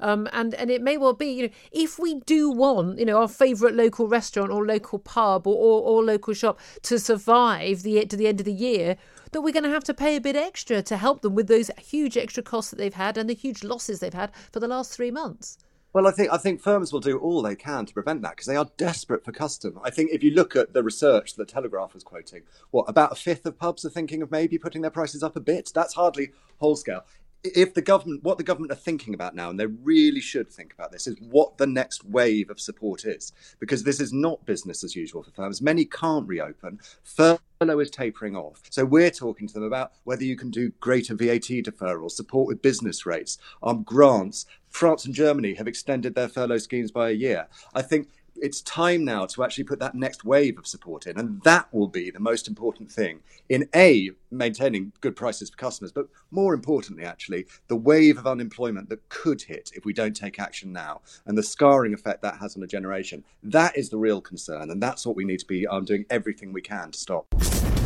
Um, 0.00 0.16
um, 0.16 0.28
and 0.32 0.54
and 0.54 0.70
it 0.70 0.82
may 0.82 0.96
well 0.96 1.12
be, 1.12 1.26
you 1.26 1.42
know, 1.44 1.52
if 1.72 1.98
we 1.98 2.20
do 2.20 2.50
want, 2.50 2.98
you 2.98 3.04
know, 3.04 3.20
our 3.20 3.28
favourite 3.28 3.74
local 3.74 4.08
restaurant 4.08 4.50
or 4.50 4.64
local 4.64 4.98
pub 4.98 5.46
or, 5.46 5.54
or, 5.54 5.82
or 5.82 6.04
local 6.04 6.34
shop 6.34 6.58
to 6.82 6.98
survive 6.98 7.82
the 7.82 8.04
to 8.06 8.16
the 8.16 8.28
end 8.28 8.40
of 8.40 8.46
the 8.46 8.52
year, 8.52 8.96
that 9.32 9.42
we're 9.42 9.52
going 9.52 9.64
to 9.64 9.70
have 9.70 9.84
to 9.84 9.94
pay 9.94 10.16
a 10.16 10.20
bit 10.20 10.36
extra 10.36 10.82
to 10.82 10.96
help 10.96 11.20
them 11.20 11.34
with 11.34 11.48
those 11.48 11.70
huge 11.78 12.16
extra 12.16 12.42
costs 12.42 12.70
that 12.70 12.76
they've 12.76 12.94
had 12.94 13.18
and 13.18 13.28
the 13.28 13.34
huge 13.34 13.62
losses 13.62 14.00
they've 14.00 14.14
had 14.14 14.34
for 14.52 14.60
the 14.60 14.68
last 14.68 14.92
three 14.92 15.10
months. 15.10 15.58
Well, 15.92 16.06
I 16.06 16.10
think 16.10 16.30
I 16.30 16.36
think 16.36 16.60
firms 16.60 16.92
will 16.92 17.00
do 17.00 17.18
all 17.18 17.40
they 17.40 17.56
can 17.56 17.86
to 17.86 17.94
prevent 17.94 18.20
that 18.22 18.32
because 18.32 18.46
they 18.46 18.56
are 18.56 18.68
desperate 18.76 19.24
for 19.24 19.32
custom. 19.32 19.78
I 19.82 19.90
think 19.90 20.10
if 20.12 20.22
you 20.22 20.30
look 20.30 20.54
at 20.54 20.74
the 20.74 20.82
research 20.82 21.34
the 21.34 21.46
Telegraph 21.46 21.94
was 21.94 22.04
quoting, 22.04 22.42
what 22.70 22.84
about 22.86 23.12
a 23.12 23.14
fifth 23.14 23.46
of 23.46 23.58
pubs 23.58 23.84
are 23.84 23.90
thinking 23.90 24.20
of 24.20 24.30
maybe 24.30 24.58
putting 24.58 24.82
their 24.82 24.90
prices 24.90 25.22
up 25.22 25.36
a 25.36 25.40
bit? 25.40 25.72
That's 25.74 25.94
hardly 25.94 26.32
whole 26.58 26.76
scale 26.76 27.04
if 27.54 27.74
the 27.74 27.82
government, 27.82 28.22
what 28.22 28.38
the 28.38 28.44
government 28.44 28.72
are 28.72 28.76
thinking 28.76 29.14
about 29.14 29.34
now, 29.34 29.50
and 29.50 29.58
they 29.58 29.66
really 29.66 30.20
should 30.20 30.50
think 30.50 30.72
about 30.72 30.92
this, 30.92 31.06
is 31.06 31.16
what 31.20 31.58
the 31.58 31.66
next 31.66 32.04
wave 32.04 32.50
of 32.50 32.60
support 32.60 33.04
is. 33.04 33.32
Because 33.60 33.84
this 33.84 34.00
is 34.00 34.12
not 34.12 34.44
business 34.46 34.82
as 34.82 34.96
usual 34.96 35.22
for 35.22 35.30
firms. 35.30 35.62
Many 35.62 35.84
can't 35.84 36.26
reopen. 36.26 36.80
Furlough 37.04 37.80
is 37.80 37.90
tapering 37.90 38.36
off. 38.36 38.62
So 38.70 38.84
we're 38.84 39.10
talking 39.10 39.46
to 39.48 39.54
them 39.54 39.62
about 39.62 39.92
whether 40.04 40.24
you 40.24 40.36
can 40.36 40.50
do 40.50 40.72
greater 40.80 41.14
VAT 41.14 41.48
deferrals, 41.48 42.12
support 42.12 42.46
with 42.46 42.62
business 42.62 43.06
rates, 43.06 43.38
um, 43.62 43.82
grants. 43.82 44.46
France 44.68 45.06
and 45.06 45.14
Germany 45.14 45.54
have 45.54 45.68
extended 45.68 46.14
their 46.14 46.28
furlough 46.28 46.58
schemes 46.58 46.90
by 46.90 47.10
a 47.10 47.14
year. 47.14 47.48
I 47.74 47.82
think 47.82 48.08
it's 48.40 48.60
time 48.62 49.04
now 49.04 49.26
to 49.26 49.44
actually 49.44 49.64
put 49.64 49.78
that 49.80 49.94
next 49.94 50.24
wave 50.24 50.58
of 50.58 50.66
support 50.66 51.06
in, 51.06 51.18
and 51.18 51.42
that 51.42 51.72
will 51.72 51.88
be 51.88 52.10
the 52.10 52.20
most 52.20 52.48
important 52.48 52.90
thing 52.90 53.20
in 53.48 53.68
a 53.74 54.10
maintaining 54.30 54.92
good 55.00 55.16
prices 55.16 55.50
for 55.50 55.56
customers, 55.56 55.92
but 55.92 56.08
more 56.30 56.54
importantly, 56.54 57.04
actually, 57.04 57.46
the 57.68 57.76
wave 57.76 58.18
of 58.18 58.26
unemployment 58.26 58.88
that 58.88 59.08
could 59.08 59.42
hit 59.42 59.70
if 59.74 59.84
we 59.84 59.92
don't 59.92 60.16
take 60.16 60.38
action 60.38 60.72
now, 60.72 61.00
and 61.26 61.36
the 61.36 61.42
scarring 61.42 61.94
effect 61.94 62.22
that 62.22 62.38
has 62.38 62.56
on 62.56 62.62
a 62.62 62.66
generation. 62.66 63.24
That 63.42 63.76
is 63.76 63.88
the 63.90 63.98
real 63.98 64.20
concern, 64.20 64.70
and 64.70 64.82
that's 64.82 65.06
what 65.06 65.16
we 65.16 65.24
need 65.24 65.40
to 65.40 65.46
be 65.46 65.66
um, 65.66 65.84
doing 65.84 66.04
everything 66.10 66.52
we 66.52 66.62
can 66.62 66.90
to 66.90 66.98
stop. 66.98 67.26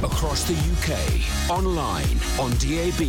Across 0.02 0.44
the 0.44 0.54
UK, 0.54 1.50
online, 1.50 2.18
on 2.38 2.50
DAB, 2.52 3.02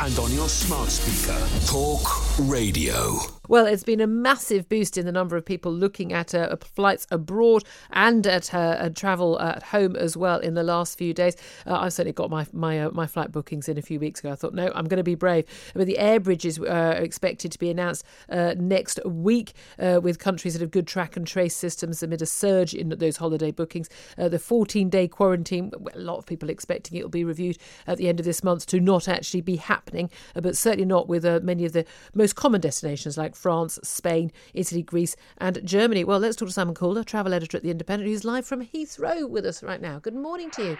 and 0.00 0.18
on 0.18 0.32
your 0.32 0.48
smart 0.48 0.88
speaker. 0.88 1.40
Talk 1.66 2.02
Radio. 2.48 3.41
Well, 3.52 3.66
it's 3.66 3.84
been 3.84 4.00
a 4.00 4.06
massive 4.06 4.66
boost 4.66 4.96
in 4.96 5.04
the 5.04 5.12
number 5.12 5.36
of 5.36 5.44
people 5.44 5.70
looking 5.70 6.10
at 6.10 6.34
uh, 6.34 6.56
flights 6.56 7.06
abroad 7.10 7.64
and 7.90 8.26
at 8.26 8.54
uh, 8.54 8.88
travel 8.94 9.38
at 9.38 9.62
home 9.64 9.94
as 9.94 10.16
well 10.16 10.38
in 10.38 10.54
the 10.54 10.62
last 10.62 10.96
few 10.96 11.12
days. 11.12 11.36
Uh, 11.66 11.74
I 11.74 11.90
certainly 11.90 12.14
got 12.14 12.30
my 12.30 12.46
my 12.54 12.80
uh, 12.80 12.90
my 12.92 13.06
flight 13.06 13.30
bookings 13.30 13.68
in 13.68 13.76
a 13.76 13.82
few 13.82 14.00
weeks 14.00 14.20
ago. 14.20 14.32
I 14.32 14.36
thought, 14.36 14.54
no, 14.54 14.72
I'm 14.74 14.86
going 14.86 14.96
to 14.96 15.04
be 15.04 15.16
brave. 15.16 15.44
But 15.74 15.86
the 15.86 15.98
air 15.98 16.18
bridges 16.18 16.58
are 16.60 16.92
expected 16.92 17.52
to 17.52 17.58
be 17.58 17.68
announced 17.68 18.06
uh, 18.30 18.54
next 18.56 19.04
week 19.04 19.52
uh, 19.78 20.00
with 20.02 20.18
countries 20.18 20.54
that 20.54 20.62
have 20.62 20.70
good 20.70 20.86
track 20.86 21.14
and 21.18 21.26
trace 21.26 21.54
systems 21.54 22.02
amid 22.02 22.22
a 22.22 22.26
surge 22.26 22.72
in 22.72 22.88
those 22.88 23.18
holiday 23.18 23.50
bookings. 23.50 23.90
the 24.16 24.38
14 24.38 24.88
day 24.88 25.06
quarantine, 25.06 25.72
a 25.92 25.98
lot 25.98 26.16
of 26.16 26.24
people 26.24 26.48
expecting 26.48 26.96
it 26.96 27.02
will 27.02 27.10
be 27.10 27.22
reviewed 27.22 27.58
at 27.86 27.98
the 27.98 28.08
end 28.08 28.18
of 28.18 28.24
this 28.24 28.42
month 28.42 28.64
to 28.64 28.80
not 28.80 29.08
actually 29.08 29.42
be 29.42 29.56
happening, 29.56 30.08
but 30.32 30.56
certainly 30.56 30.86
not 30.86 31.06
with 31.06 31.26
many 31.44 31.66
of 31.66 31.74
the 31.74 31.84
most 32.14 32.34
common 32.34 32.58
destinations 32.58 33.18
like 33.18 33.36
France, 33.42 33.78
Spain, 33.82 34.30
Italy, 34.54 34.82
Greece, 34.82 35.16
and 35.38 35.58
Germany. 35.64 36.04
Well, 36.04 36.20
let's 36.20 36.36
talk 36.36 36.48
to 36.48 36.54
Simon 36.54 36.74
Calder, 36.74 37.02
travel 37.02 37.34
editor 37.34 37.56
at 37.56 37.64
The 37.64 37.70
Independent, 37.70 38.08
who's 38.08 38.24
live 38.24 38.46
from 38.46 38.64
Heathrow 38.64 39.28
with 39.28 39.44
us 39.44 39.62
right 39.62 39.80
now. 39.80 39.98
Good 39.98 40.14
morning 40.14 40.50
to 40.52 40.62
you. 40.62 40.78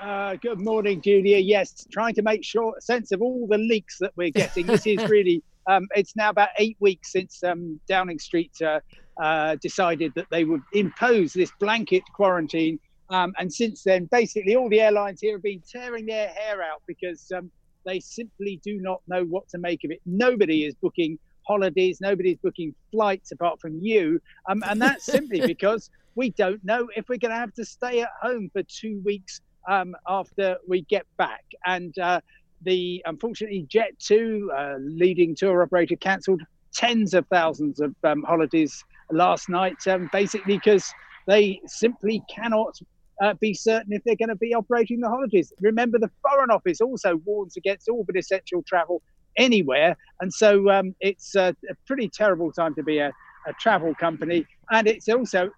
Uh, 0.00 0.36
good 0.36 0.60
morning, 0.60 1.00
Julia. 1.00 1.38
Yes, 1.38 1.86
trying 1.92 2.14
to 2.14 2.22
make 2.22 2.44
sure 2.44 2.74
sense 2.80 3.12
of 3.12 3.20
all 3.22 3.46
the 3.46 3.58
leaks 3.58 3.98
that 3.98 4.12
we're 4.16 4.30
getting. 4.30 4.66
This 4.66 4.86
is 4.86 5.08
really. 5.10 5.42
Um, 5.68 5.86
it's 5.94 6.16
now 6.16 6.30
about 6.30 6.50
eight 6.58 6.76
weeks 6.80 7.12
since 7.12 7.42
um, 7.44 7.80
Downing 7.88 8.18
Street 8.18 8.52
uh, 8.62 8.80
uh, 9.20 9.56
decided 9.60 10.12
that 10.14 10.26
they 10.30 10.44
would 10.44 10.62
impose 10.72 11.32
this 11.32 11.50
blanket 11.60 12.02
quarantine 12.14 12.78
Um, 13.08 13.32
and 13.38 13.52
since 13.52 13.82
then, 13.82 14.08
basically, 14.10 14.56
all 14.56 14.68
the 14.68 14.80
airlines 14.80 15.20
here 15.20 15.34
have 15.36 15.42
been 15.42 15.62
tearing 15.70 16.06
their 16.06 16.28
hair 16.28 16.62
out 16.62 16.82
because 16.86 17.30
um, 17.36 17.50
they 17.84 18.00
simply 18.00 18.60
do 18.64 18.80
not 18.80 19.00
know 19.06 19.24
what 19.24 19.48
to 19.50 19.58
make 19.58 19.84
of 19.84 19.90
it. 19.90 20.00
Nobody 20.04 20.64
is 20.64 20.74
booking 20.74 21.18
holidays, 21.46 22.00
nobody's 22.00 22.38
booking 22.38 22.74
flights 22.90 23.32
apart 23.32 23.60
from 23.60 23.78
you. 23.80 24.20
Um, 24.48 24.62
and 24.66 24.80
that's 24.80 25.04
simply 25.04 25.40
because 25.46 25.90
we 26.14 26.30
don't 26.30 26.64
know 26.64 26.88
if 26.96 27.08
we're 27.08 27.18
going 27.18 27.32
to 27.32 27.38
have 27.38 27.54
to 27.54 27.64
stay 27.64 28.00
at 28.00 28.10
home 28.20 28.50
for 28.52 28.62
two 28.62 29.00
weeks 29.04 29.40
um, 29.68 29.94
after 30.08 30.56
we 30.66 30.82
get 30.82 31.06
back. 31.16 31.44
And 31.66 31.96
uh, 31.98 32.20
the 32.62 33.02
unfortunately, 33.06 33.66
Jet2, 33.68 34.46
uh, 34.52 34.78
leading 34.80 35.34
tour 35.34 35.62
operator, 35.62 35.96
cancelled 35.96 36.42
tens 36.72 37.14
of 37.14 37.26
thousands 37.28 37.80
of 37.80 37.94
um, 38.04 38.22
holidays 38.22 38.84
last 39.10 39.48
night, 39.48 39.86
um, 39.86 40.08
basically 40.12 40.56
because 40.56 40.92
they 41.26 41.60
simply 41.66 42.22
cannot 42.34 42.78
uh, 43.22 43.34
be 43.40 43.54
certain 43.54 43.92
if 43.92 44.02
they're 44.04 44.16
going 44.16 44.28
to 44.28 44.36
be 44.36 44.54
operating 44.54 45.00
the 45.00 45.08
holidays. 45.08 45.52
Remember, 45.60 45.98
the 45.98 46.10
Foreign 46.22 46.50
Office 46.50 46.80
also 46.80 47.16
warns 47.24 47.56
against 47.56 47.88
all 47.88 48.04
but 48.04 48.16
essential 48.16 48.62
travel 48.62 49.02
anywhere. 49.36 49.96
And 50.20 50.32
so 50.32 50.70
um, 50.70 50.94
it's 51.00 51.34
a, 51.34 51.54
a, 51.70 51.74
pretty 51.86 52.08
terrible 52.08 52.52
time 52.52 52.74
to 52.74 52.82
be 52.82 52.98
a, 52.98 53.12
a 53.46 53.52
travel 53.60 53.94
company. 53.94 54.46
And 54.70 54.86
it's 54.86 55.08
also 55.08 55.50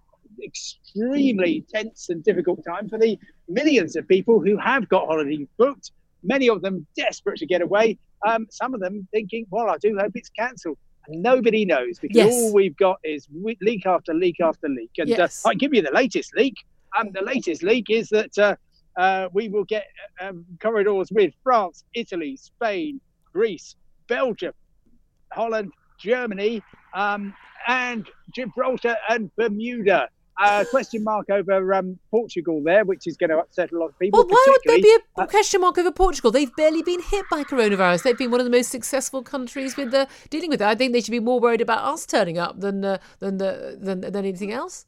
extremely 0.42 1.64
tense 1.72 2.08
and 2.10 2.22
difficult 2.22 2.64
time 2.64 2.88
for 2.88 2.98
the 2.98 3.18
millions 3.48 3.96
of 3.96 4.06
people 4.08 4.40
who 4.40 4.56
have 4.56 4.88
got 4.88 5.06
holidays 5.06 5.46
booked, 5.56 5.92
many 6.22 6.48
of 6.48 6.62
them 6.62 6.86
desperate 6.96 7.38
to 7.38 7.46
get 7.46 7.62
away. 7.62 7.98
Um, 8.26 8.46
some 8.50 8.74
of 8.74 8.80
them 8.80 9.06
thinking, 9.12 9.46
well, 9.50 9.70
I 9.70 9.76
do 9.78 9.96
hope 9.98 10.12
it's 10.14 10.30
cancelled. 10.30 10.78
Nobody 11.08 11.64
knows 11.64 11.98
because 11.98 12.16
yes. 12.16 12.32
all 12.32 12.52
we've 12.52 12.76
got 12.76 12.98
is 13.02 13.26
leak 13.62 13.86
after 13.86 14.12
leak 14.12 14.36
after 14.42 14.68
leak. 14.68 14.90
And 14.98 15.10
uh, 15.10 15.16
yes. 15.16 15.44
uh, 15.44 15.50
I 15.50 15.54
give 15.54 15.72
you 15.72 15.80
the 15.80 15.92
latest 15.92 16.34
leak. 16.34 16.54
Um, 16.98 17.10
the 17.12 17.22
latest 17.22 17.62
leak 17.62 17.86
is 17.88 18.08
that 18.10 18.36
uh, 18.36 18.56
uh, 18.98 19.28
we 19.32 19.48
will 19.48 19.64
get 19.64 19.86
um, 20.20 20.44
corridors 20.60 21.10
with 21.10 21.32
France, 21.42 21.84
Italy, 21.94 22.36
Spain, 22.36 23.00
Greece, 23.32 23.76
Belgium, 24.08 24.52
Holland, 25.32 25.72
Germany, 25.98 26.62
um, 26.94 27.34
and 27.66 28.08
Gibraltar 28.34 28.96
and 29.08 29.34
Bermuda. 29.36 30.08
Uh, 30.40 30.64
question 30.70 31.02
mark 31.02 31.28
over 31.30 31.74
um, 31.74 31.98
Portugal 32.12 32.62
there, 32.62 32.84
which 32.84 33.08
is 33.08 33.16
going 33.16 33.30
to 33.30 33.38
upset 33.38 33.72
a 33.72 33.76
lot 33.76 33.88
of 33.88 33.98
people. 33.98 34.20
Well, 34.20 34.28
why 34.28 34.44
would 34.46 34.60
there 34.66 34.80
be 34.80 34.98
a 35.16 35.22
uh, 35.22 35.26
question 35.26 35.60
mark 35.60 35.76
over 35.78 35.90
Portugal? 35.90 36.30
They've 36.30 36.54
barely 36.54 36.80
been 36.80 37.02
hit 37.02 37.24
by 37.28 37.42
coronavirus. 37.42 38.04
They've 38.04 38.16
been 38.16 38.30
one 38.30 38.38
of 38.38 38.44
the 38.44 38.50
most 38.50 38.70
successful 38.70 39.24
countries 39.24 39.76
with 39.76 39.90
the, 39.90 40.06
dealing 40.30 40.50
with 40.50 40.62
it. 40.62 40.68
I 40.68 40.76
think 40.76 40.92
they 40.92 41.00
should 41.00 41.10
be 41.10 41.18
more 41.18 41.40
worried 41.40 41.60
about 41.60 41.82
us 41.82 42.06
turning 42.06 42.38
up 42.38 42.60
than 42.60 42.84
uh, 42.84 42.98
than, 43.18 43.38
the, 43.38 43.78
than 43.80 44.02
than 44.02 44.14
anything 44.14 44.52
else. 44.52 44.86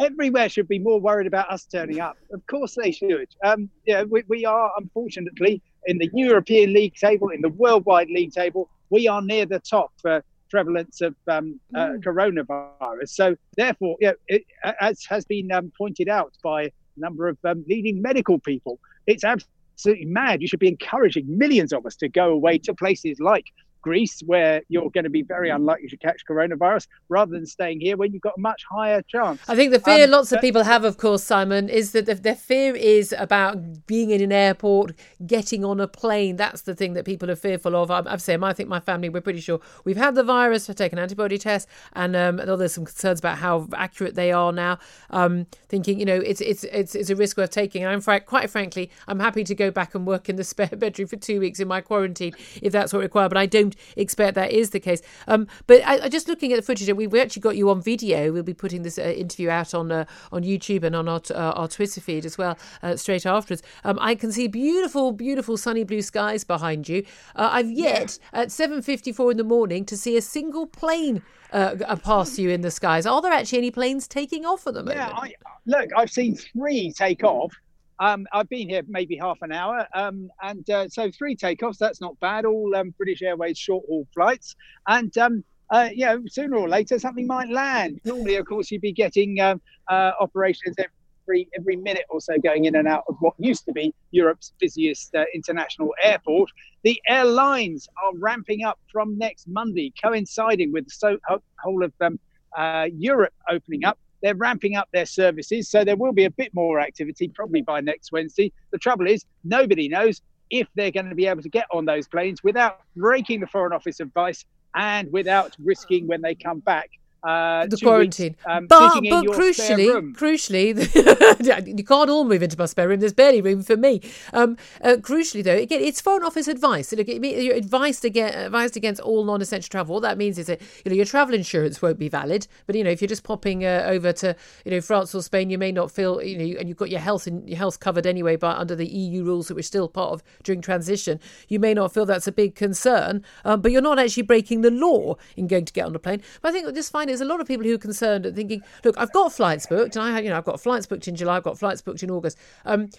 Everywhere 0.00 0.48
should 0.48 0.66
be 0.66 0.80
more 0.80 1.00
worried 1.00 1.28
about 1.28 1.48
us 1.48 1.64
turning 1.64 2.00
up. 2.00 2.16
Of 2.32 2.44
course 2.48 2.76
they 2.82 2.90
should. 2.90 3.28
Um, 3.44 3.70
yeah, 3.86 4.02
we, 4.02 4.24
we 4.26 4.44
are 4.44 4.72
unfortunately 4.78 5.62
in 5.86 5.98
the 5.98 6.10
European 6.12 6.72
league 6.72 6.94
table, 6.94 7.30
in 7.30 7.40
the 7.40 7.48
worldwide 7.48 8.08
league 8.08 8.32
table, 8.32 8.68
we 8.90 9.08
are 9.08 9.22
near 9.22 9.46
the 9.46 9.60
top 9.60 9.92
for 10.00 10.22
prevalence 10.50 11.00
of 11.00 11.14
um, 11.28 11.58
uh, 11.74 11.88
mm. 11.88 12.04
coronavirus. 12.04 13.08
So, 13.08 13.36
therefore, 13.56 13.96
you 14.00 14.08
know, 14.08 14.14
it, 14.28 14.44
as 14.80 15.04
has 15.08 15.24
been 15.24 15.50
um, 15.52 15.72
pointed 15.76 16.08
out 16.08 16.32
by 16.42 16.64
a 16.64 16.70
number 16.96 17.28
of 17.28 17.38
um, 17.44 17.64
leading 17.68 18.00
medical 18.00 18.38
people, 18.38 18.78
it's 19.06 19.24
absolutely 19.24 20.06
mad. 20.06 20.42
You 20.42 20.48
should 20.48 20.60
be 20.60 20.68
encouraging 20.68 21.24
millions 21.26 21.72
of 21.72 21.84
us 21.86 21.96
to 21.96 22.08
go 22.08 22.30
away 22.30 22.58
to 22.58 22.74
places 22.74 23.18
like 23.20 23.46
Greece, 23.86 24.20
where 24.26 24.62
you're 24.68 24.90
going 24.90 25.04
to 25.04 25.10
be 25.10 25.22
very 25.22 25.48
unlikely 25.48 25.86
to 25.86 25.96
catch 25.96 26.26
coronavirus, 26.28 26.88
rather 27.08 27.30
than 27.30 27.46
staying 27.46 27.80
here 27.80 27.96
when 27.96 28.12
you've 28.12 28.20
got 28.20 28.34
a 28.36 28.40
much 28.40 28.64
higher 28.68 29.00
chance. 29.02 29.40
I 29.46 29.54
think 29.54 29.70
the 29.70 29.78
fear 29.78 30.06
um, 30.06 30.10
lots 30.10 30.32
of 30.32 30.40
people 30.40 30.64
have, 30.64 30.84
of 30.84 30.98
course, 30.98 31.22
Simon, 31.22 31.68
is 31.68 31.92
that 31.92 32.24
their 32.24 32.34
fear 32.34 32.74
is 32.74 33.14
about 33.16 33.86
being 33.86 34.10
in 34.10 34.20
an 34.20 34.32
airport, 34.32 34.90
getting 35.24 35.64
on 35.64 35.78
a 35.78 35.86
plane. 35.86 36.34
That's 36.34 36.62
the 36.62 36.74
thing 36.74 36.94
that 36.94 37.04
people 37.04 37.30
are 37.30 37.36
fearful 37.36 37.76
of. 37.76 37.92
I've 37.92 38.20
said, 38.20 38.42
I 38.42 38.52
think 38.52 38.68
my 38.68 38.80
family, 38.80 39.08
we're 39.08 39.20
pretty 39.20 39.40
sure 39.40 39.60
we've 39.84 39.96
had 39.96 40.16
the 40.16 40.24
virus, 40.24 40.66
we've 40.66 40.76
taken 40.76 40.98
antibody 40.98 41.38
tests, 41.38 41.70
and 41.92 42.16
um, 42.16 42.38
there's 42.38 42.74
some 42.74 42.86
concerns 42.86 43.20
about 43.20 43.38
how 43.38 43.68
accurate 43.72 44.16
they 44.16 44.32
are 44.32 44.50
now. 44.50 44.80
Um, 45.10 45.46
thinking, 45.68 46.00
you 46.00 46.06
know, 46.06 46.16
it's 46.16 46.40
it's 46.40 46.64
it's 46.64 46.96
it's 46.96 47.10
a 47.10 47.14
risk 47.14 47.36
worth 47.36 47.50
taking. 47.50 47.84
And 47.84 47.92
I'm 47.92 48.00
fr- 48.00 48.16
quite 48.16 48.50
frankly, 48.50 48.90
I'm 49.06 49.20
happy 49.20 49.44
to 49.44 49.54
go 49.54 49.70
back 49.70 49.94
and 49.94 50.04
work 50.04 50.28
in 50.28 50.34
the 50.34 50.44
spare 50.52 50.70
bedroom 50.76 51.06
for 51.06 51.16
two 51.16 51.38
weeks 51.38 51.60
in 51.60 51.68
my 51.68 51.80
quarantine 51.80 52.34
if 52.60 52.72
that's 52.72 52.92
what 52.92 53.02
required. 53.02 53.28
But 53.28 53.38
I 53.38 53.46
don't 53.46 53.75
expect 53.96 54.34
that 54.34 54.50
is 54.50 54.70
the 54.70 54.80
case. 54.80 55.02
Um, 55.28 55.46
but 55.66 55.82
I, 55.86 56.04
I, 56.04 56.08
just 56.08 56.28
looking 56.28 56.52
at 56.52 56.56
the 56.56 56.62
footage, 56.62 56.92
we, 56.94 57.06
we 57.06 57.20
actually 57.20 57.42
got 57.42 57.56
you 57.56 57.70
on 57.70 57.82
video. 57.82 58.32
We'll 58.32 58.42
be 58.42 58.54
putting 58.54 58.82
this 58.82 58.98
uh, 58.98 59.02
interview 59.02 59.50
out 59.50 59.74
on 59.74 59.92
uh, 59.92 60.04
on 60.32 60.42
YouTube 60.42 60.82
and 60.82 60.94
on 60.94 61.08
our, 61.08 61.20
uh, 61.30 61.52
our 61.52 61.68
Twitter 61.68 62.00
feed 62.00 62.24
as 62.24 62.38
well 62.38 62.58
uh, 62.82 62.96
straight 62.96 63.26
afterwards. 63.26 63.62
Um, 63.84 63.98
I 64.00 64.14
can 64.14 64.32
see 64.32 64.48
beautiful, 64.48 65.12
beautiful 65.12 65.56
sunny 65.56 65.84
blue 65.84 66.02
skies 66.02 66.44
behind 66.44 66.88
you. 66.88 67.04
Uh, 67.34 67.50
I've 67.52 67.70
yet 67.70 68.18
at 68.32 68.48
7:54 68.48 69.32
in 69.32 69.36
the 69.36 69.44
morning 69.44 69.84
to 69.86 69.96
see 69.96 70.16
a 70.16 70.22
single 70.22 70.66
plane 70.66 71.22
uh, 71.52 71.96
pass 71.96 72.38
you 72.38 72.50
in 72.50 72.60
the 72.60 72.70
skies. 72.70 73.06
Are 73.06 73.22
there 73.22 73.32
actually 73.32 73.58
any 73.58 73.70
planes 73.70 74.08
taking 74.08 74.44
off 74.44 74.66
at 74.66 74.74
the 74.74 74.82
moment? 74.82 74.98
Yeah, 74.98 75.16
I, 75.16 75.34
look, 75.66 75.90
I've 75.96 76.10
seen 76.10 76.36
three 76.36 76.92
take 76.92 77.24
off. 77.24 77.54
Um, 77.98 78.26
I've 78.32 78.48
been 78.48 78.68
here 78.68 78.82
maybe 78.86 79.16
half 79.16 79.38
an 79.42 79.52
hour, 79.52 79.86
um, 79.94 80.28
and 80.42 80.68
uh, 80.68 80.88
so 80.88 81.10
three 81.10 81.36
takeoffs. 81.36 81.78
That's 81.78 82.00
not 82.00 82.18
bad. 82.20 82.44
All 82.44 82.74
um, 82.76 82.94
British 82.98 83.22
Airways 83.22 83.58
short 83.58 83.84
haul 83.88 84.06
flights, 84.14 84.54
and 84.86 85.16
um, 85.16 85.44
uh, 85.70 85.88
you 85.92 86.04
know, 86.06 86.22
sooner 86.28 86.56
or 86.56 86.68
later 86.68 86.98
something 86.98 87.26
might 87.26 87.48
land. 87.48 88.00
Normally, 88.04 88.36
of 88.36 88.46
course, 88.46 88.70
you'd 88.70 88.82
be 88.82 88.92
getting 88.92 89.40
um, 89.40 89.60
uh, 89.88 90.12
operations 90.20 90.76
every 90.78 91.48
every 91.58 91.76
minute 91.76 92.04
or 92.08 92.20
so 92.20 92.38
going 92.38 92.66
in 92.66 92.76
and 92.76 92.86
out 92.86 93.04
of 93.08 93.16
what 93.20 93.34
used 93.38 93.64
to 93.64 93.72
be 93.72 93.94
Europe's 94.10 94.52
busiest 94.60 95.14
uh, 95.14 95.24
international 95.34 95.92
airport. 96.02 96.50
The 96.84 97.00
airlines 97.08 97.88
are 98.04 98.16
ramping 98.18 98.64
up 98.64 98.78
from 98.92 99.18
next 99.18 99.48
Monday, 99.48 99.92
coinciding 100.02 100.72
with 100.72 100.84
the 100.84 100.90
so- 100.90 101.18
whole 101.62 101.82
of 101.82 101.92
um, 102.00 102.20
uh, 102.56 102.88
Europe 102.94 103.34
opening 103.50 103.84
up. 103.84 103.98
They're 104.22 104.34
ramping 104.34 104.76
up 104.76 104.88
their 104.92 105.06
services, 105.06 105.68
so 105.68 105.84
there 105.84 105.96
will 105.96 106.12
be 106.12 106.24
a 106.24 106.30
bit 106.30 106.54
more 106.54 106.80
activity 106.80 107.28
probably 107.28 107.62
by 107.62 107.80
next 107.80 108.12
Wednesday. 108.12 108.52
The 108.70 108.78
trouble 108.78 109.06
is, 109.06 109.24
nobody 109.44 109.88
knows 109.88 110.22
if 110.50 110.68
they're 110.74 110.90
going 110.90 111.08
to 111.08 111.14
be 111.14 111.26
able 111.26 111.42
to 111.42 111.48
get 111.48 111.66
on 111.72 111.84
those 111.84 112.08
planes 112.08 112.42
without 112.42 112.80
breaking 112.96 113.40
the 113.40 113.46
Foreign 113.46 113.72
Office 113.72 114.00
advice 114.00 114.44
and 114.74 115.10
without 115.12 115.56
risking 115.58 116.06
when 116.06 116.22
they 116.22 116.34
come 116.34 116.60
back 116.60 116.90
uh, 117.26 117.66
the 117.66 117.76
quarantine. 117.76 118.32
Weeks, 118.32 118.44
um, 118.46 118.66
but 118.66 119.02
but 119.10 119.24
crucially, 119.26 120.14
crucially, 120.14 121.66
you 121.78 121.84
can't 121.84 122.10
all 122.10 122.24
move 122.24 122.42
into 122.42 122.56
my 122.58 122.66
spare 122.66 122.88
room. 122.88 123.00
There's 123.00 123.12
barely 123.12 123.40
room 123.40 123.62
for 123.62 123.76
me. 123.76 124.00
Um, 124.32 124.56
uh, 124.82 124.96
crucially, 125.00 125.42
though, 125.42 125.56
again, 125.56 125.80
it's 125.82 126.00
Foreign 126.00 126.22
Office 126.22 126.48
advice. 126.48 126.92
You're 126.92 127.54
advised 127.54 128.04
against, 128.04 128.36
advised 128.36 128.76
against 128.76 129.00
all 129.00 129.24
non-essential 129.24 129.68
travel. 129.68 129.94
What 129.94 130.02
that 130.02 130.18
means 130.18 130.38
is 130.38 130.46
that 130.46 130.60
you 130.84 130.90
know 130.90 130.96
your 130.96 131.04
travel 131.04 131.34
insurance 131.34 131.82
won't 131.82 131.98
be 131.98 132.08
valid. 132.08 132.46
But 132.66 132.76
you 132.76 132.84
know 132.84 132.90
if 132.90 133.00
you're 133.00 133.08
just 133.08 133.24
popping 133.24 133.64
uh, 133.64 133.84
over 133.86 134.12
to 134.12 134.36
you 134.64 134.70
know 134.70 134.80
France 134.80 135.14
or 135.14 135.22
Spain, 135.22 135.50
you 135.50 135.58
may 135.58 135.72
not 135.72 135.90
feel 135.90 136.22
you 136.22 136.38
know, 136.38 136.58
and 136.60 136.68
you've 136.68 136.78
got 136.78 136.90
your 136.90 137.00
health 137.00 137.26
and 137.26 137.48
your 137.48 137.58
health 137.58 137.80
covered 137.80 138.06
anyway, 138.06 138.36
but 138.36 138.56
under 138.56 138.76
the 138.76 138.86
EU 138.86 139.24
rules 139.24 139.48
that 139.48 139.54
we're 139.54 139.62
still 139.62 139.88
part 139.88 140.12
of 140.12 140.22
during 140.42 140.60
transition, 140.60 141.18
you 141.48 141.58
may 141.58 141.74
not 141.74 141.92
feel 141.92 142.06
that's 142.06 142.28
a 142.28 142.32
big 142.32 142.54
concern. 142.54 143.24
Um, 143.44 143.60
but 143.60 143.72
you're 143.72 143.82
not 143.82 143.98
actually 143.98 144.22
breaking 144.22 144.60
the 144.60 144.70
law 144.70 145.16
in 145.36 145.46
going 145.46 145.64
to 145.64 145.72
get 145.72 145.86
on 145.86 145.92
the 145.92 145.98
plane. 145.98 146.22
But 146.40 146.50
I 146.50 146.52
think 146.52 146.74
just 146.74 146.92
find 146.92 147.10
there's 147.16 147.26
a 147.26 147.32
lot 147.32 147.40
of 147.40 147.46
people 147.46 147.64
who 147.64 147.74
are 147.74 147.78
concerned 147.78 148.26
and 148.26 148.36
thinking, 148.36 148.62
look, 148.84 148.94
I've 148.98 149.12
got 149.12 149.32
flights 149.32 149.66
booked, 149.66 149.96
and 149.96 150.04
I, 150.04 150.20
you 150.20 150.28
know, 150.28 150.36
I've 150.36 150.44
got 150.44 150.60
flights 150.60 150.86
booked 150.86 151.08
in 151.08 151.16
July, 151.16 151.36
I've 151.36 151.42
got 151.42 151.58
flights 151.58 151.80
booked 151.80 152.02
in 152.02 152.10
August. 152.10 152.36
Um, 152.64 152.90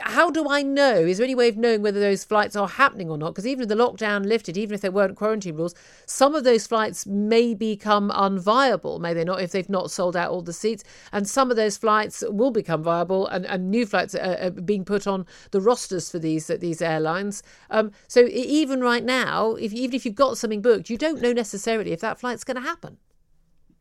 how 0.00 0.30
do 0.30 0.48
I 0.48 0.62
know? 0.62 0.96
Is 0.96 1.18
there 1.18 1.24
any 1.24 1.36
way 1.36 1.48
of 1.48 1.56
knowing 1.56 1.82
whether 1.82 2.00
those 2.00 2.24
flights 2.24 2.56
are 2.56 2.66
happening 2.66 3.08
or 3.08 3.16
not? 3.16 3.30
Because 3.30 3.46
even 3.46 3.62
if 3.62 3.68
the 3.68 3.76
lockdown 3.76 4.26
lifted, 4.26 4.56
even 4.56 4.74
if 4.74 4.80
there 4.80 4.90
weren't 4.90 5.16
quarantine 5.16 5.56
rules, 5.56 5.74
some 6.06 6.34
of 6.34 6.42
those 6.42 6.66
flights 6.66 7.06
may 7.06 7.54
become 7.54 8.10
unviable. 8.10 8.98
May 8.98 9.14
they 9.14 9.24
not 9.24 9.40
if 9.40 9.52
they've 9.52 9.68
not 9.68 9.92
sold 9.92 10.16
out 10.16 10.30
all 10.30 10.42
the 10.42 10.52
seats, 10.52 10.82
and 11.12 11.28
some 11.28 11.50
of 11.50 11.56
those 11.56 11.76
flights 11.76 12.24
will 12.28 12.50
become 12.50 12.82
viable, 12.82 13.28
and, 13.28 13.46
and 13.46 13.70
new 13.70 13.86
flights 13.86 14.16
are, 14.16 14.38
are 14.40 14.50
being 14.50 14.84
put 14.84 15.06
on 15.06 15.24
the 15.52 15.60
rosters 15.60 16.10
for 16.10 16.18
these 16.18 16.48
these 16.48 16.82
airlines. 16.82 17.42
Um, 17.70 17.92
so 18.08 18.26
even 18.26 18.80
right 18.80 19.04
now, 19.04 19.52
if 19.54 19.72
even 19.72 19.94
if 19.94 20.04
you've 20.04 20.14
got 20.16 20.38
something 20.38 20.62
booked, 20.62 20.90
you 20.90 20.98
don't 20.98 21.22
know 21.22 21.32
necessarily 21.32 21.92
if 21.92 22.00
that 22.00 22.18
flight's 22.18 22.44
going 22.44 22.56
to 22.56 22.62
happen. 22.62 22.98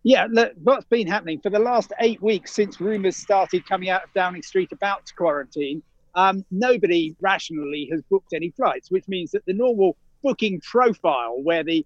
Yeah, 0.03 0.27
look, 0.31 0.53
what's 0.63 0.85
been 0.85 1.07
happening 1.07 1.39
for 1.41 1.49
the 1.49 1.59
last 1.59 1.93
eight 1.99 2.21
weeks 2.21 2.53
since 2.53 2.81
rumours 2.81 3.15
started 3.15 3.67
coming 3.67 3.89
out 3.89 4.03
of 4.03 4.13
Downing 4.13 4.41
Street 4.41 4.71
about 4.71 5.11
quarantine, 5.15 5.83
um, 6.15 6.43
nobody 6.49 7.15
rationally 7.21 7.87
has 7.91 8.01
booked 8.09 8.33
any 8.33 8.49
flights, 8.51 8.89
which 8.89 9.07
means 9.07 9.31
that 9.31 9.45
the 9.45 9.53
normal 9.53 9.95
booking 10.23 10.59
profile 10.61 11.37
where 11.43 11.63
the 11.63 11.85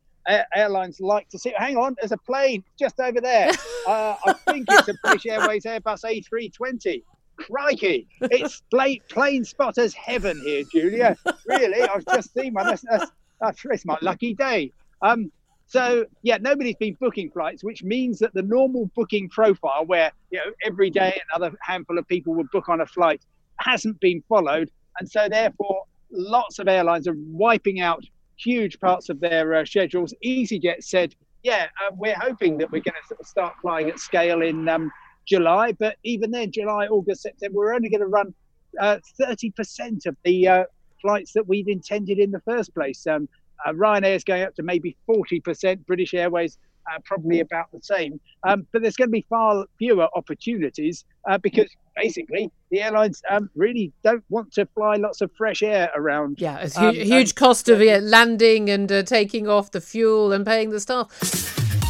airlines 0.55 0.99
like 0.99 1.29
to 1.29 1.37
see, 1.37 1.53
hang 1.57 1.77
on, 1.77 1.95
there's 1.99 2.11
a 2.11 2.17
plane 2.17 2.63
just 2.79 2.99
over 2.99 3.21
there. 3.21 3.51
Uh, 3.85 4.15
I 4.25 4.33
think 4.33 4.65
it's 4.67 4.87
a 4.87 4.95
British 5.03 5.27
Airways 5.27 5.63
Airbus 5.63 6.03
A320. 6.03 7.03
Crikey, 7.37 8.07
it's 8.19 8.63
plane, 8.71 9.45
spotters 9.45 9.93
heaven 9.93 10.41
here, 10.43 10.63
Julia. 10.71 11.15
Really, 11.45 11.83
I've 11.83 12.03
just 12.07 12.33
seen 12.33 12.55
one. 12.55 12.65
That's, 12.65 12.81
that's, 12.89 13.11
that's, 13.39 13.61
that's 13.61 13.85
my 13.85 13.95
lucky 14.01 14.33
day. 14.33 14.71
Um, 15.03 15.31
So 15.67 16.05
yeah, 16.21 16.37
nobody's 16.39 16.75
been 16.75 16.95
booking 16.99 17.31
flights, 17.31 17.63
which 17.63 17.83
means 17.83 18.19
that 18.19 18.33
the 18.33 18.43
normal 18.43 18.89
booking 18.95 19.29
profile, 19.29 19.85
where 19.85 20.11
you 20.31 20.39
know 20.39 20.51
every 20.63 20.89
day 20.89 21.19
another 21.33 21.55
handful 21.61 21.97
of 21.97 22.07
people 22.07 22.33
would 22.35 22.49
book 22.51 22.69
on 22.69 22.81
a 22.81 22.85
flight, 22.85 23.21
hasn't 23.57 23.99
been 23.99 24.23
followed, 24.29 24.69
and 24.99 25.09
so 25.09 25.27
therefore 25.27 25.85
lots 26.11 26.59
of 26.59 26.67
airlines 26.67 27.07
are 27.07 27.15
wiping 27.17 27.79
out 27.81 28.03
huge 28.37 28.79
parts 28.79 29.09
of 29.09 29.19
their 29.19 29.53
uh, 29.55 29.65
schedules. 29.65 30.13
EasyJet 30.23 30.83
said, 30.83 31.15
yeah, 31.43 31.67
uh, 31.83 31.91
we're 31.95 32.15
hoping 32.15 32.57
that 32.57 32.71
we're 32.71 32.81
going 32.81 32.95
to 33.01 33.07
sort 33.07 33.19
of 33.19 33.27
start 33.27 33.53
flying 33.61 33.89
at 33.89 33.99
scale 33.99 34.41
in 34.41 34.67
um, 34.67 34.91
July, 35.25 35.71
but 35.73 35.97
even 36.03 36.31
then, 36.31 36.51
July, 36.51 36.87
August, 36.87 37.23
September, 37.23 37.57
we're 37.57 37.73
only 37.73 37.89
going 37.89 38.01
to 38.01 38.07
run 38.07 38.33
uh, 38.79 38.97
30% 39.19 40.05
of 40.05 40.15
the 40.23 40.47
uh, 40.47 40.63
flights 41.01 41.33
that 41.33 41.47
we'd 41.47 41.67
intended 41.67 42.19
in 42.19 42.31
the 42.31 42.41
first 42.41 42.73
place. 42.73 43.05
Um, 43.07 43.29
uh, 43.65 43.71
Ryanair 43.71 44.15
is 44.15 44.23
going 44.23 44.43
up 44.43 44.55
to 44.55 44.63
maybe 44.63 44.95
40%, 45.09 45.85
British 45.85 46.13
Airways 46.13 46.57
uh, 46.91 46.99
probably 47.03 47.39
about 47.39 47.71
the 47.71 47.81
same. 47.81 48.19
Um, 48.47 48.67
but 48.71 48.81
there's 48.81 48.95
going 48.95 49.09
to 49.09 49.11
be 49.11 49.25
far 49.29 49.65
fewer 49.77 50.07
opportunities 50.15 51.05
uh, 51.29 51.37
because 51.37 51.69
basically 51.95 52.51
the 52.71 52.81
airlines 52.81 53.21
um, 53.29 53.49
really 53.55 53.91
don't 54.03 54.23
want 54.29 54.51
to 54.53 54.65
fly 54.67 54.95
lots 54.95 55.21
of 55.21 55.31
fresh 55.37 55.63
air 55.63 55.89
around. 55.95 56.39
Yeah, 56.39 56.59
it's 56.59 56.77
um, 56.77 56.93
huge 56.93 57.35
cost 57.35 57.69
of 57.69 57.81
yeah, 57.81 57.99
landing 58.01 58.69
and 58.69 58.91
uh, 58.91 59.03
taking 59.03 59.47
off 59.47 59.71
the 59.71 59.81
fuel 59.81 60.31
and 60.31 60.45
paying 60.45 60.69
the 60.69 60.79
staff. 60.79 61.09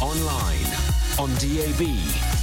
Online, 0.00 0.66
on 1.18 1.30
DAB, 1.38 1.82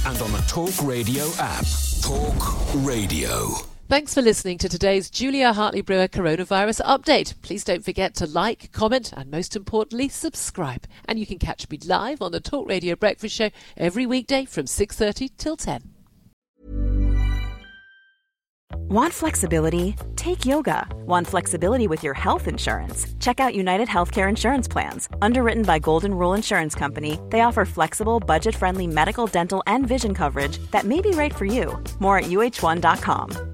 and 0.06 0.20
on 0.22 0.32
the 0.32 0.44
Talk 0.46 0.82
Radio 0.82 1.26
app. 1.38 1.64
Talk 2.02 2.74
Radio. 2.84 3.73
Thanks 3.94 4.12
for 4.12 4.22
listening 4.22 4.58
to 4.58 4.68
today's 4.68 5.08
Julia 5.08 5.52
Hartley 5.52 5.80
Brewer 5.80 6.08
coronavirus 6.08 6.80
update. 6.80 7.40
Please 7.42 7.62
don't 7.62 7.84
forget 7.84 8.12
to 8.16 8.26
like, 8.26 8.72
comment, 8.72 9.12
and 9.12 9.30
most 9.30 9.54
importantly, 9.54 10.08
subscribe. 10.08 10.88
And 11.04 11.16
you 11.16 11.24
can 11.24 11.38
catch 11.38 11.70
me 11.70 11.78
live 11.78 12.20
on 12.20 12.32
the 12.32 12.40
Talk 12.40 12.68
Radio 12.68 12.96
Breakfast 12.96 13.36
Show 13.36 13.50
every 13.76 14.04
weekday 14.04 14.46
from 14.46 14.64
6:30 14.64 15.28
till 15.36 15.56
10. 15.56 15.94
Want 18.88 19.12
flexibility? 19.12 19.94
Take 20.16 20.44
yoga. 20.44 20.88
Want 21.06 21.28
flexibility 21.28 21.86
with 21.86 22.02
your 22.02 22.14
health 22.14 22.48
insurance? 22.48 23.06
Check 23.20 23.38
out 23.38 23.54
United 23.54 23.86
Healthcare 23.86 24.28
Insurance 24.28 24.66
Plans. 24.66 25.08
Underwritten 25.22 25.62
by 25.62 25.78
Golden 25.78 26.14
Rule 26.14 26.34
Insurance 26.34 26.74
Company, 26.74 27.20
they 27.30 27.42
offer 27.42 27.64
flexible, 27.64 28.18
budget-friendly 28.18 28.88
medical, 28.88 29.28
dental, 29.28 29.62
and 29.68 29.86
vision 29.86 30.14
coverage 30.14 30.58
that 30.72 30.84
may 30.84 31.00
be 31.00 31.12
right 31.12 31.32
for 31.32 31.44
you. 31.44 31.78
More 32.00 32.18
at 32.18 32.24
uh1.com. 32.24 33.53